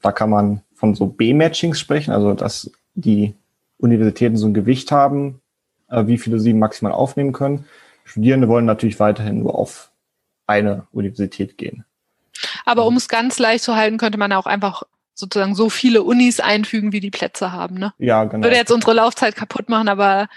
Da 0.01 0.13
kann 0.13 0.31
man 0.31 0.63
von 0.75 0.95
so 0.95 1.07
B-Matchings 1.07 1.79
sprechen, 1.79 2.13
also 2.13 2.33
dass 2.33 2.71
die 2.95 3.35
Universitäten 3.79 4.37
so 4.37 4.47
ein 4.47 4.55
Gewicht 4.55 4.93
haben, 4.93 5.41
äh, 5.89 6.07
wie 6.07 6.19
viele 6.19 6.39
sie 6.39 6.55
maximal 6.55 6.93
aufnehmen 6.93 7.33
können. 7.33 7.65
Studierende 8.05 8.49
wollen 8.49 8.65
natürlich 8.65 9.01
weiterhin 9.01 9.41
nur 9.41 9.55
auf 9.55 9.91
eine 10.47 10.87
Universität 10.93 11.59
gehen. 11.59 11.85
Aber 12.65 12.87
um 12.87 12.97
es 12.97 13.09
ganz 13.09 13.39
leicht 13.39 13.65
zu 13.65 13.77
halten, 13.77 13.99
könnte 13.99 14.19
man 14.19 14.33
auch 14.33 14.47
einfach 14.47 14.83
sozusagen 15.15 15.55
so 15.55 15.69
viele 15.69 16.03
Unis 16.03 16.41
einfügen, 16.41 16.93
wie 16.93 17.01
die 17.01 17.11
Plätze 17.11 17.53
haben. 17.53 17.77
Ne? 17.79 17.93
Ja, 17.99 18.25
genau. 18.25 18.45
Würde 18.45 18.57
jetzt 18.57 18.73
unsere 18.73 18.95
Laufzeit 18.95 19.37
kaputt 19.37 19.69
machen, 19.69 19.89
aber 19.89 20.29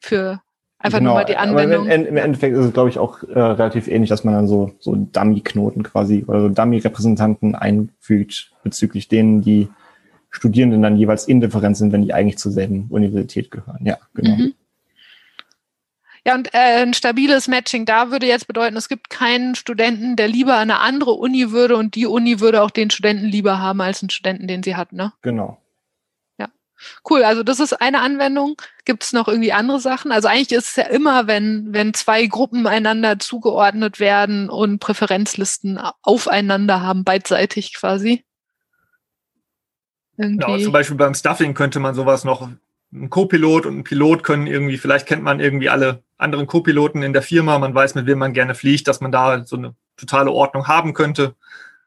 für 0.00 0.40
einfach 0.78 0.98
genau, 0.98 1.10
nur 1.10 1.20
mal 1.20 1.24
die 1.24 1.36
Anwendung. 1.36 1.86
Im, 1.88 2.06
im, 2.06 2.16
Endeffekt 2.16 2.56
ist 2.56 2.64
es, 2.64 2.72
glaube 2.72 2.88
ich, 2.88 2.98
auch 2.98 3.22
äh, 3.22 3.38
relativ 3.38 3.86
ähnlich, 3.86 4.08
dass 4.08 4.24
man 4.24 4.34
dann 4.34 4.48
so, 4.48 4.72
so 4.80 4.94
Dummy-Knoten 4.96 5.82
quasi 5.82 6.24
oder 6.26 6.40
so 6.40 6.48
Dummy-Repräsentanten 6.48 7.54
einfügt 7.54 8.52
bezüglich 8.64 9.08
denen, 9.08 9.42
die 9.42 9.68
Studierenden 10.30 10.82
dann 10.82 10.96
jeweils 10.96 11.26
indifferent 11.26 11.76
sind, 11.76 11.92
wenn 11.92 12.02
die 12.02 12.14
eigentlich 12.14 12.38
zur 12.38 12.52
selben 12.52 12.86
Universität 12.88 13.50
gehören. 13.50 13.84
Ja, 13.84 13.98
genau. 14.14 14.36
Mhm. 14.36 14.54
Ja, 16.26 16.34
und 16.34 16.52
äh, 16.52 16.82
ein 16.82 16.92
stabiles 16.92 17.48
Matching, 17.48 17.86
da 17.86 18.10
würde 18.10 18.26
jetzt 18.26 18.46
bedeuten, 18.46 18.76
es 18.76 18.88
gibt 18.88 19.08
keinen 19.08 19.54
Studenten, 19.54 20.16
der 20.16 20.28
lieber 20.28 20.54
an 20.54 20.70
eine 20.70 20.80
andere 20.80 21.12
Uni 21.12 21.50
würde 21.50 21.76
und 21.76 21.94
die 21.94 22.06
Uni 22.06 22.40
würde 22.40 22.62
auch 22.62 22.70
den 22.70 22.90
Studenten 22.90 23.26
lieber 23.26 23.58
haben 23.58 23.80
als 23.80 24.02
einen 24.02 24.10
Studenten, 24.10 24.46
den 24.46 24.62
sie 24.62 24.76
hat, 24.76 24.92
ne? 24.92 25.12
Genau. 25.22 25.62
Ja. 26.38 26.48
Cool, 27.08 27.24
also 27.24 27.42
das 27.42 27.58
ist 27.58 27.80
eine 27.80 28.00
Anwendung. 28.00 28.60
Gibt 28.84 29.02
es 29.02 29.12
noch 29.14 29.28
irgendwie 29.28 29.52
andere 29.52 29.80
Sachen? 29.80 30.12
Also 30.12 30.28
eigentlich 30.28 30.52
ist 30.52 30.68
es 30.68 30.76
ja 30.76 30.84
immer, 30.84 31.26
wenn, 31.26 31.68
wenn 31.72 31.94
zwei 31.94 32.26
Gruppen 32.26 32.66
einander 32.66 33.18
zugeordnet 33.18 33.98
werden 33.98 34.50
und 34.50 34.78
Präferenzlisten 34.78 35.80
aufeinander 36.02 36.82
haben, 36.82 37.04
beidseitig 37.04 37.72
quasi. 37.74 38.24
Irgendwie. 40.18 40.44
Genau, 40.44 40.58
zum 40.58 40.72
Beispiel 40.72 40.98
beim 40.98 41.14
Stuffing 41.14 41.54
könnte 41.54 41.80
man 41.80 41.94
sowas 41.94 42.24
noch 42.24 42.46
ein 42.92 43.08
Co-Pilot 43.08 43.64
und 43.64 43.78
ein 43.78 43.84
Pilot 43.84 44.22
können 44.22 44.46
irgendwie, 44.46 44.76
vielleicht 44.76 45.06
kennt 45.06 45.22
man 45.22 45.40
irgendwie 45.40 45.70
alle 45.70 46.02
anderen 46.20 46.46
Co-Piloten 46.46 47.02
in 47.02 47.12
der 47.12 47.22
Firma, 47.22 47.58
man 47.58 47.74
weiß, 47.74 47.94
mit 47.94 48.06
wem 48.06 48.18
man 48.18 48.32
gerne 48.32 48.54
fliegt, 48.54 48.88
dass 48.88 49.00
man 49.00 49.12
da 49.12 49.44
so 49.44 49.56
eine 49.56 49.74
totale 49.96 50.30
Ordnung 50.30 50.68
haben 50.68 50.94
könnte. 50.94 51.34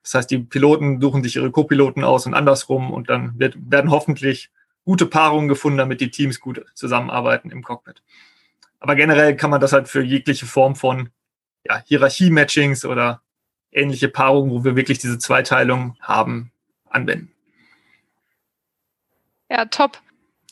Das 0.01 0.15
heißt, 0.15 0.31
die 0.31 0.39
Piloten 0.39 0.99
suchen 0.99 1.23
sich 1.23 1.35
ihre 1.35 1.51
Co-Piloten 1.51 2.03
aus 2.03 2.25
und 2.25 2.33
andersrum 2.33 2.91
und 2.91 3.09
dann 3.09 3.39
wird, 3.39 3.55
werden 3.57 3.91
hoffentlich 3.91 4.49
gute 4.85 5.05
Paarungen 5.05 5.47
gefunden, 5.47 5.77
damit 5.77 6.01
die 6.01 6.11
Teams 6.11 6.39
gut 6.39 6.65
zusammenarbeiten 6.73 7.51
im 7.51 7.63
Cockpit. 7.63 8.01
Aber 8.79 8.95
generell 8.95 9.35
kann 9.37 9.49
man 9.49 9.61
das 9.61 9.71
halt 9.71 9.87
für 9.87 10.03
jegliche 10.03 10.45
Form 10.45 10.75
von 10.75 11.09
ja, 11.63 11.81
Hierarchie-Matchings 11.85 12.83
oder 12.85 13.21
ähnliche 13.71 14.09
Paarungen, 14.09 14.51
wo 14.51 14.63
wir 14.63 14.75
wirklich 14.75 14.99
diese 14.99 15.19
Zweiteilung 15.19 15.95
haben, 16.01 16.51
anwenden. 16.89 17.31
Ja, 19.49 19.65
top. 19.65 20.01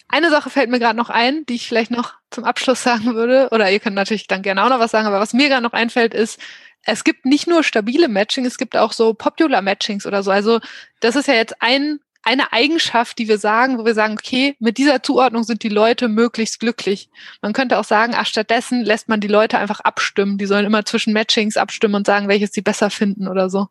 Eine 0.07 0.29
Sache 0.29 0.49
fällt 0.49 0.69
mir 0.69 0.79
gerade 0.79 0.97
noch 0.97 1.09
ein, 1.09 1.45
die 1.45 1.55
ich 1.55 1.67
vielleicht 1.67 1.91
noch 1.91 2.20
zum 2.31 2.43
Abschluss 2.45 2.83
sagen 2.83 3.13
würde, 3.15 3.49
oder 3.51 3.69
ihr 3.69 3.79
könnt 3.79 3.95
natürlich 3.95 4.27
dann 4.27 4.41
gerne 4.41 4.63
auch 4.63 4.69
noch 4.69 4.79
was 4.79 4.91
sagen, 4.91 5.07
aber 5.07 5.19
was 5.19 5.33
mir 5.33 5.49
gerade 5.49 5.63
noch 5.63 5.73
einfällt, 5.73 6.13
ist, 6.13 6.39
es 6.83 7.03
gibt 7.03 7.25
nicht 7.25 7.47
nur 7.47 7.63
stabile 7.63 8.07
Matching, 8.07 8.45
es 8.45 8.57
gibt 8.57 8.75
auch 8.75 8.93
so 8.93 9.13
Popular 9.13 9.61
Matchings 9.61 10.05
oder 10.05 10.23
so. 10.23 10.31
Also 10.31 10.59
das 10.99 11.15
ist 11.15 11.27
ja 11.27 11.35
jetzt 11.35 11.61
ein, 11.61 11.99
eine 12.23 12.51
Eigenschaft, 12.53 13.19
die 13.19 13.27
wir 13.27 13.37
sagen, 13.37 13.77
wo 13.77 13.85
wir 13.85 13.93
sagen, 13.93 14.13
okay, 14.13 14.55
mit 14.59 14.77
dieser 14.77 15.03
Zuordnung 15.03 15.43
sind 15.43 15.63
die 15.63 15.69
Leute 15.69 16.07
möglichst 16.07 16.59
glücklich. 16.59 17.09
Man 17.41 17.53
könnte 17.53 17.77
auch 17.77 17.83
sagen, 17.83 18.13
ach, 18.15 18.25
stattdessen 18.25 18.81
lässt 18.81 19.09
man 19.09 19.19
die 19.19 19.27
Leute 19.27 19.57
einfach 19.57 19.79
abstimmen. 19.81 20.37
Die 20.37 20.45
sollen 20.45 20.65
immer 20.65 20.85
zwischen 20.85 21.13
Matchings 21.13 21.57
abstimmen 21.57 21.95
und 21.95 22.07
sagen, 22.07 22.27
welches 22.27 22.51
sie 22.51 22.61
besser 22.61 22.89
finden 22.89 23.27
oder 23.27 23.49
so. 23.49 23.67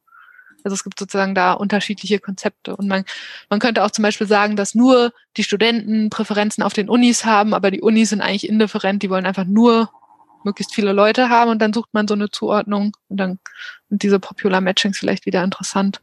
Also 0.65 0.75
es 0.75 0.85
gibt 0.85 0.99
sozusagen 0.99 1.35
da 1.35 1.53
unterschiedliche 1.53 2.19
Konzepte. 2.19 2.77
Und 2.77 2.89
man, 2.89 3.05
man 3.49 3.59
könnte 3.61 3.85
auch 3.85 3.91
zum 3.91 4.03
Beispiel 4.03 4.27
sagen, 4.27 4.57
dass 4.57 4.75
nur 4.75 5.13
die 5.37 5.45
Studenten 5.45 6.11
Präferenzen 6.11 6.63
auf 6.63 6.73
den 6.73 6.89
Unis 6.89 7.25
haben, 7.25 7.55
aber 7.55 7.71
die 7.71 7.81
Unis 7.81 8.11
sind 8.11 8.21
eigentlich 8.21 8.49
indifferent, 8.49 9.03
die 9.03 9.11
wollen 9.11 9.27
einfach 9.27 9.45
nur 9.45 9.91
möglichst 10.45 10.75
viele 10.75 10.93
Leute 10.93 11.29
haben 11.29 11.51
und 11.51 11.61
dann 11.61 11.73
sucht 11.73 11.93
man 11.93 12.09
so 12.09 12.15
eine 12.15 12.31
Zuordnung 12.31 12.97
und 13.09 13.17
dann 13.19 13.39
sind 13.89 14.03
diese 14.03 14.19
Popular 14.19 14.61
Matchings 14.61 14.99
vielleicht 14.99 15.27
wieder 15.27 15.45
interessant. 15.45 16.01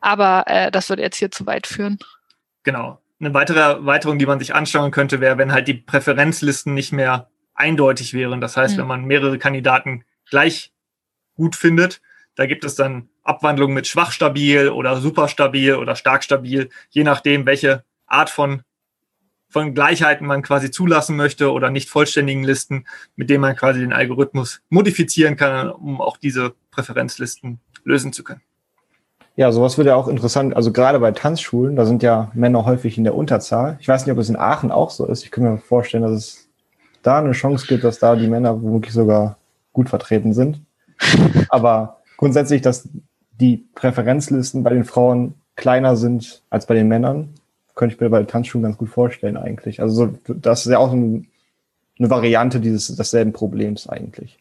Aber 0.00 0.44
äh, 0.46 0.70
das 0.70 0.88
würde 0.88 1.02
jetzt 1.02 1.16
hier 1.16 1.30
zu 1.30 1.46
weit 1.46 1.66
führen. 1.66 1.98
Genau. 2.62 3.00
Eine 3.20 3.32
weitere 3.32 3.60
Erweiterung, 3.60 4.18
die 4.18 4.26
man 4.26 4.38
sich 4.38 4.54
anschauen 4.54 4.90
könnte, 4.90 5.20
wäre, 5.20 5.38
wenn 5.38 5.52
halt 5.52 5.68
die 5.68 5.74
Präferenzlisten 5.74 6.74
nicht 6.74 6.92
mehr 6.92 7.30
eindeutig 7.54 8.12
wären. 8.12 8.40
Das 8.40 8.56
heißt, 8.56 8.74
mhm. 8.74 8.80
wenn 8.80 8.86
man 8.86 9.04
mehrere 9.04 9.38
Kandidaten 9.38 10.04
gleich 10.28 10.72
gut 11.36 11.56
findet, 11.56 12.00
da 12.34 12.46
gibt 12.46 12.64
es 12.64 12.74
dann 12.74 13.08
Abwandlungen 13.24 13.74
mit 13.74 13.86
schwach 13.86 14.12
stabil 14.12 14.68
oder 14.68 15.00
super 15.00 15.28
stabil 15.28 15.74
oder 15.74 15.96
stark 15.96 16.22
stabil, 16.22 16.68
je 16.90 17.04
nachdem, 17.04 17.46
welche 17.46 17.82
Art 18.06 18.30
von, 18.30 18.62
von 19.48 19.74
Gleichheiten 19.74 20.26
man 20.26 20.42
quasi 20.42 20.70
zulassen 20.70 21.16
möchte 21.16 21.50
oder 21.50 21.70
nicht 21.70 21.88
vollständigen 21.88 22.44
Listen, 22.44 22.86
mit 23.16 23.30
denen 23.30 23.40
man 23.40 23.56
quasi 23.56 23.80
den 23.80 23.92
Algorithmus 23.92 24.60
modifizieren 24.68 25.36
kann, 25.36 25.70
um 25.70 26.00
auch 26.00 26.18
diese 26.18 26.54
Präferenzlisten 26.70 27.60
lösen 27.84 28.12
zu 28.12 28.24
können. 28.24 28.42
Ja, 29.36 29.50
sowas 29.50 29.76
wird 29.78 29.88
ja 29.88 29.96
auch 29.96 30.06
interessant. 30.06 30.54
Also 30.54 30.70
gerade 30.70 31.00
bei 31.00 31.10
Tanzschulen, 31.10 31.74
da 31.74 31.86
sind 31.86 32.04
ja 32.04 32.30
Männer 32.34 32.64
häufig 32.64 32.98
in 32.98 33.04
der 33.04 33.16
Unterzahl. 33.16 33.78
Ich 33.80 33.88
weiß 33.88 34.06
nicht, 34.06 34.12
ob 34.12 34.18
es 34.18 34.28
in 34.28 34.36
Aachen 34.36 34.70
auch 34.70 34.90
so 34.90 35.06
ist. 35.06 35.24
Ich 35.24 35.32
kann 35.32 35.42
mir 35.42 35.58
vorstellen, 35.58 36.04
dass 36.04 36.12
es 36.12 36.48
da 37.02 37.18
eine 37.18 37.32
Chance 37.32 37.66
gibt, 37.66 37.82
dass 37.82 37.98
da 37.98 38.14
die 38.14 38.28
Männer 38.28 38.62
womöglich 38.62 38.92
sogar 38.92 39.38
gut 39.72 39.88
vertreten 39.88 40.34
sind. 40.34 40.60
Aber 41.48 42.02
grundsätzlich, 42.16 42.62
dass 42.62 42.88
die 43.40 43.66
Präferenzlisten 43.74 44.62
bei 44.62 44.70
den 44.70 44.84
Frauen 44.84 45.34
kleiner 45.56 45.96
sind 45.96 46.42
als 46.50 46.66
bei 46.66 46.74
den 46.74 46.88
Männern, 46.88 47.34
könnte 47.74 47.94
ich 47.94 48.00
mir 48.00 48.10
bei 48.10 48.22
Tanzschulen 48.22 48.64
ganz 48.64 48.76
gut 48.76 48.88
vorstellen 48.88 49.36
eigentlich. 49.36 49.80
Also 49.80 50.14
das 50.26 50.66
ist 50.66 50.72
ja 50.72 50.78
auch 50.78 50.92
ein, 50.92 51.28
eine 51.98 52.10
Variante 52.10 52.60
dieses 52.60 52.94
desselben 52.94 53.32
Problems 53.32 53.88
eigentlich. 53.88 54.38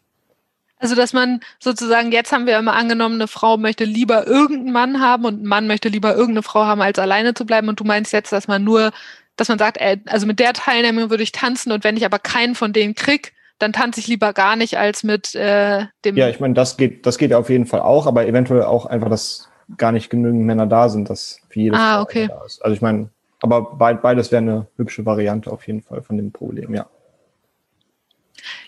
Also, 0.84 0.96
dass 0.96 1.14
man 1.14 1.40
sozusagen, 1.60 2.12
jetzt 2.12 2.34
haben 2.34 2.46
wir 2.46 2.60
immer 2.60 2.74
angenommen, 2.74 3.16
eine 3.16 3.30
Frau 3.30 3.56
möchte 3.56 3.86
lieber 3.86 4.28
irgendeinen 4.28 4.74
Mann 4.74 5.00
haben 5.00 5.24
und 5.24 5.42
ein 5.42 5.48
Mann 5.48 5.66
möchte 5.66 5.88
lieber 5.88 6.12
irgendeine 6.14 6.44
Frau 6.44 6.66
haben, 6.66 6.82
als 6.82 7.00
alleine 7.00 7.34
zu 7.34 7.46
bleiben. 7.46 7.70
Und 7.70 7.80
du 7.80 7.86
meinst 7.86 8.12
jetzt, 8.12 8.34
dass 8.34 8.50
man 8.50 8.66
nur, 8.66 8.92
dass 9.38 9.48
man 9.48 9.58
sagt, 9.58 9.78
ey, 9.80 10.02
also 10.08 10.28
mit 10.28 10.40
der 10.40 10.52
Teilnehmung 10.52 11.10
würde 11.10 11.24
ich 11.24 11.32
tanzen 11.32 11.72
und 11.72 11.86
wenn 11.86 11.96
ich 11.96 12.06
aber 12.06 12.20
keinen 12.20 12.54
von 12.54 12.74
denen 12.74 12.96
krieg, 12.96 13.32
dann 13.64 13.72
tanze 13.72 14.02
ich 14.02 14.08
lieber 14.08 14.34
gar 14.34 14.58
nicht 14.58 14.78
als 14.78 15.04
mit 15.04 15.34
äh, 15.36 15.86
dem. 16.04 16.18
Ja, 16.18 16.28
ich 16.28 16.42
meine, 16.42 16.54
das 16.54 16.76
geht, 16.76 17.06
das 17.06 17.18
geht 17.18 17.34
auf 17.34 17.50
jeden 17.50 17.66
Fall 17.66 17.80
auch, 17.80 18.08
aber 18.08 18.28
eventuell 18.28 18.64
auch 18.64 18.86
einfach, 18.86 19.10
dass 19.10 19.50
gar 19.78 19.94
nicht 19.94 20.10
genügend 20.10 20.42
Männer 20.42 20.68
da 20.68 20.90
sind, 20.90 21.10
dass 21.10 21.40
für 21.48 21.62
jedes 21.62 21.80
ah, 21.80 22.02
okay. 22.02 22.28
da 22.28 22.44
ist. 22.44 22.62
Also 22.62 22.76
ich 22.76 22.82
meine, 22.82 23.10
aber 23.42 23.76
beides 23.76 24.32
wäre 24.32 24.42
eine 24.42 24.68
hübsche 24.76 25.06
Variante 25.06 25.50
auf 25.50 25.66
jeden 25.66 25.82
Fall 25.82 26.02
von 26.02 26.18
dem 26.18 26.34
Problem, 26.34 26.76
ja. 26.76 26.88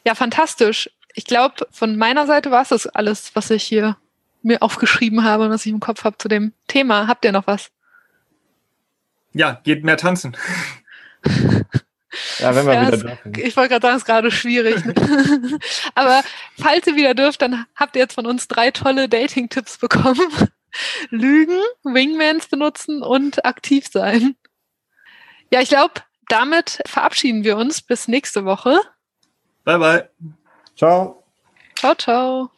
Ja, 0.06 0.16
fantastisch. 0.16 0.90
Ich 1.14 1.26
glaube, 1.26 1.68
von 1.72 1.98
meiner 1.98 2.26
Seite 2.26 2.50
war 2.50 2.62
es 2.62 2.70
das 2.70 2.88
alles, 2.88 3.36
was 3.36 3.50
ich 3.50 3.64
hier 3.64 3.98
mir 4.42 4.62
aufgeschrieben 4.62 5.26
habe 5.26 5.46
und 5.46 5.50
was 5.50 5.66
ich 5.66 5.74
im 5.74 5.82
Kopf 5.82 6.06
habe 6.06 6.18
zu 6.18 6.30
dem 6.30 6.54
Thema. 6.68 7.08
Habt 7.08 7.26
ihr 7.26 7.34
noch 7.34 7.48
was? 7.48 7.70
Ja, 9.34 9.60
geht 9.64 9.84
mehr 9.84 9.98
tanzen. 9.98 10.38
Ja, 12.40 12.56
wenn 12.56 12.66
wir 12.66 12.74
ja, 12.74 12.88
wieder 12.88 12.98
dürfen. 12.98 13.34
Ich 13.38 13.56
wollte 13.56 13.70
gerade 13.70 13.82
sagen, 13.82 13.96
es 13.96 14.02
ist 14.04 14.08
gerade 14.08 14.32
schwierig. 14.32 14.76
Aber 15.96 16.24
falls 16.60 16.88
ihr 16.88 16.96
wieder 16.96 17.14
dürft, 17.14 17.42
dann 17.42 17.66
habt 17.76 17.96
ihr 17.96 18.02
jetzt 18.02 18.16
von 18.16 18.26
uns 18.26 18.48
drei 18.48 18.72
tolle 18.72 19.08
Dating-Tipps 19.08 19.78
bekommen. 19.78 20.20
Lügen, 21.10 21.60
Wingmans 21.84 22.48
benutzen 22.48 23.02
und 23.02 23.46
aktiv 23.46 23.88
sein. 23.90 24.36
Ja, 25.52 25.62
ich 25.62 25.70
glaube, 25.70 25.94
damit 26.28 26.82
verabschieden 26.86 27.44
wir 27.44 27.58
uns 27.58 27.82
bis 27.82 28.08
nächste 28.08 28.46
Woche. 28.46 28.80
Bye, 29.64 29.80
bye. 29.80 30.10
Ciao. 30.76 31.24
Ciao, 31.76 31.96
ciao. 31.96 32.55